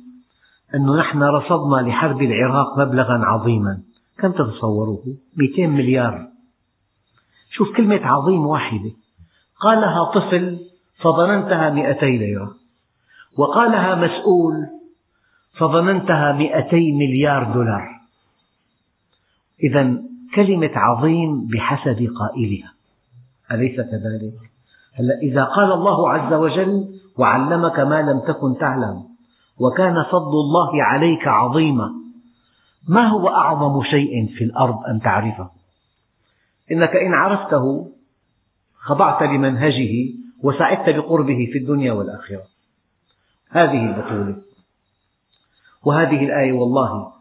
أنه 0.75 0.97
نحن 0.97 1.23
رصدنا 1.23 1.89
لحرب 1.89 2.23
العراق 2.23 2.79
مبلغا 2.79 3.19
عظيما. 3.25 3.81
كم 4.19 4.33
تتصوروه؟ 4.33 5.17
200 5.37 5.67
مليار. 5.67 6.29
شوف 7.51 7.77
كلمة 7.77 8.01
عظيم 8.03 8.47
واحدة. 8.47 8.91
قالها 9.61 10.05
طفل 10.05 10.59
فظننتها 10.99 11.71
مئتي 11.71 12.19
ليرة. 12.19 12.55
وقالها 13.37 13.95
مسؤول 13.95 14.55
فظننتها 15.53 16.33
مئتي 16.33 16.93
مليار 16.93 17.53
دولار. 17.53 18.01
إذا 19.63 20.03
كلمة 20.35 20.71
عظيم 20.75 21.47
بحسب 21.47 22.15
قائلها. 22.17 22.75
أليس 23.53 23.77
كذلك؟ 23.77 24.35
هلا 24.93 25.19
إذا 25.23 25.45
قال 25.45 25.73
الله 25.73 26.11
عز 26.11 26.33
وجل 26.33 27.01
وعلمك 27.19 27.81
ما 27.81 28.03
لم 28.03 28.21
تكن 28.21 28.59
تعلم. 28.59 29.15
وكان 29.59 30.05
فضل 30.13 30.41
الله 30.41 30.83
عليك 30.83 31.29
عظيما. 31.29 31.91
ما 32.89 33.07
هو 33.07 33.29
أعظم 33.29 33.83
شيء 33.83 34.27
في 34.27 34.45
الأرض 34.45 34.85
أن 34.89 35.01
تعرفه؟ 35.01 35.51
إنك 36.73 36.97
إن 36.97 37.15
عرفته 37.15 37.93
خضعت 38.77 39.23
لمنهجه 39.23 40.15
وسعدت 40.43 40.97
بقربه 40.97 41.49
في 41.53 41.59
الدنيا 41.59 41.93
والآخرة. 41.93 42.43
هذه 43.49 43.87
البطولة. 43.87 44.43
وهذه 45.85 46.25
الآية 46.25 46.53
والله 46.53 47.13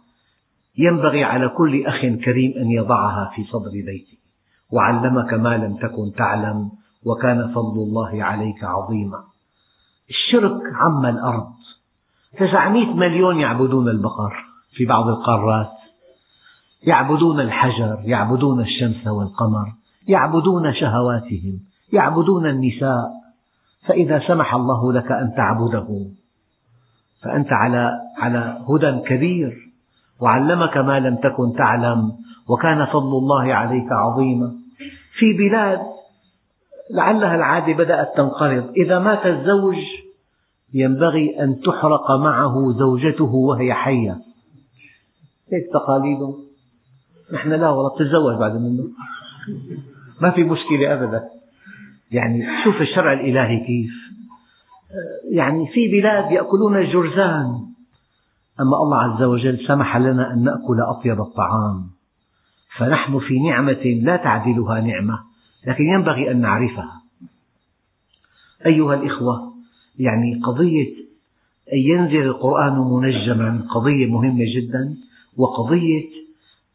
ينبغي 0.77 1.23
على 1.23 1.49
كل 1.49 1.85
أخ 1.85 2.01
كريم 2.01 2.53
أن 2.57 2.71
يضعها 2.71 3.31
في 3.35 3.43
صدر 3.43 3.71
بيته. 3.71 4.17
وعلمك 4.71 5.33
ما 5.33 5.57
لم 5.57 5.77
تكن 5.77 6.13
تعلم 6.17 6.71
وكان 7.05 7.53
فضل 7.53 7.83
الله 7.83 8.23
عليك 8.23 8.63
عظيما. 8.63 9.32
الشرك 10.13 10.61
عم 10.81 11.05
الأرض. 11.05 11.53
تسعمئة 12.37 12.93
مليون 12.93 13.39
يعبدون 13.39 13.89
البقر 13.89 14.33
في 14.71 14.85
بعض 14.85 15.07
القارات. 15.07 15.71
يعبدون 16.83 17.39
الحجر 17.39 18.01
يعبدون 18.05 18.61
الشمس 18.61 19.07
والقمر 19.07 19.73
يعبدون 20.07 20.73
شهواتهم 20.73 21.59
يعبدون 21.93 22.45
النساء. 22.45 23.11
فإذا 23.87 24.19
سمح 24.27 24.55
الله 24.55 24.93
لك 24.93 25.11
أن 25.11 25.33
تعبده 25.35 25.87
فأنت 27.23 27.53
على 27.53 27.99
على 28.17 28.61
هدى 28.69 28.91
كبير. 28.91 29.73
وعلمك 30.19 30.77
ما 30.77 30.99
لم 30.99 31.15
تكن 31.15 31.55
تعلم 31.57 32.11
وكان 32.47 32.85
فضل 32.85 33.17
الله 33.17 33.53
عليك 33.53 33.91
عظيما. 33.91 34.55
في 35.11 35.33
بلاد 35.33 35.79
لعلها 36.91 37.35
العادة 37.35 37.73
بدأت 37.73 38.17
تنقرض. 38.17 38.71
إذا 38.77 38.99
مات 38.99 39.25
الزوج 39.27 39.77
ينبغي 40.73 41.43
أن 41.43 41.61
تحرق 41.61 42.11
معه 42.11 42.73
زوجته 42.79 43.33
وهي 43.33 43.73
حية. 43.73 44.21
هيك 45.51 45.63
تقاليدهم 45.73 46.43
نحن 47.33 47.49
لا 47.49 47.69
والله 47.69 47.97
تتزوج 47.97 48.35
بعد 48.39 48.55
منه. 48.55 48.83
ما 50.21 50.31
في 50.31 50.43
مشكلة 50.43 50.93
أبدا. 50.93 51.29
يعني 52.11 52.63
شوف 52.63 52.81
الشرع 52.81 53.13
الإلهي 53.13 53.57
كيف. 53.57 53.93
يعني 55.31 55.67
في 55.67 55.87
بلاد 55.87 56.31
يأكلون 56.31 56.77
الجرذان. 56.77 57.65
أما 58.61 58.77
الله 58.77 59.01
عز 59.01 59.23
وجل 59.23 59.67
سمح 59.67 59.97
لنا 59.97 60.33
أن 60.33 60.43
نأكل 60.43 60.79
أطيب 60.79 61.21
الطعام. 61.21 61.89
فنحن 62.77 63.19
في 63.19 63.39
نعمة 63.39 63.99
لا 64.01 64.15
تعدلها 64.15 64.81
نعمة 64.81 65.19
لكن 65.67 65.83
ينبغي 65.83 66.31
أن 66.31 66.41
نعرفها. 66.41 67.01
أيها 68.65 68.93
الإخوة 68.93 69.52
يعني 69.99 70.41
قضية 70.43 70.87
أن 71.73 71.77
ينزل 71.77 72.23
القرآن 72.23 72.77
منجما 72.77 73.67
قضية 73.69 74.05
مهمة 74.05 74.45
جدا 74.55 74.97
وقضية 75.37 76.03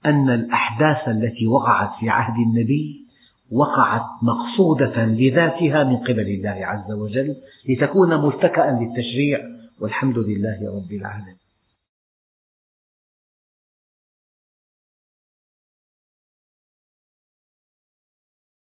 أن 0.06 0.30
الأحداث 0.30 1.08
التي 1.08 1.46
وقعت 1.46 1.90
في 2.00 2.08
عهد 2.08 2.36
النبي 2.46 3.08
وقعت 3.50 4.04
مقصودة 4.22 5.06
لذاتها 5.06 5.84
من 5.84 5.96
قبل 5.96 6.28
الله 6.28 6.66
عز 6.66 6.92
وجل 6.92 7.36
لتكون 7.68 8.26
متكأ 8.26 8.78
للتشريع 8.80 9.40
والحمد 9.80 10.18
لله 10.18 10.58
رب 10.76 10.92
العالمين. 10.92 11.37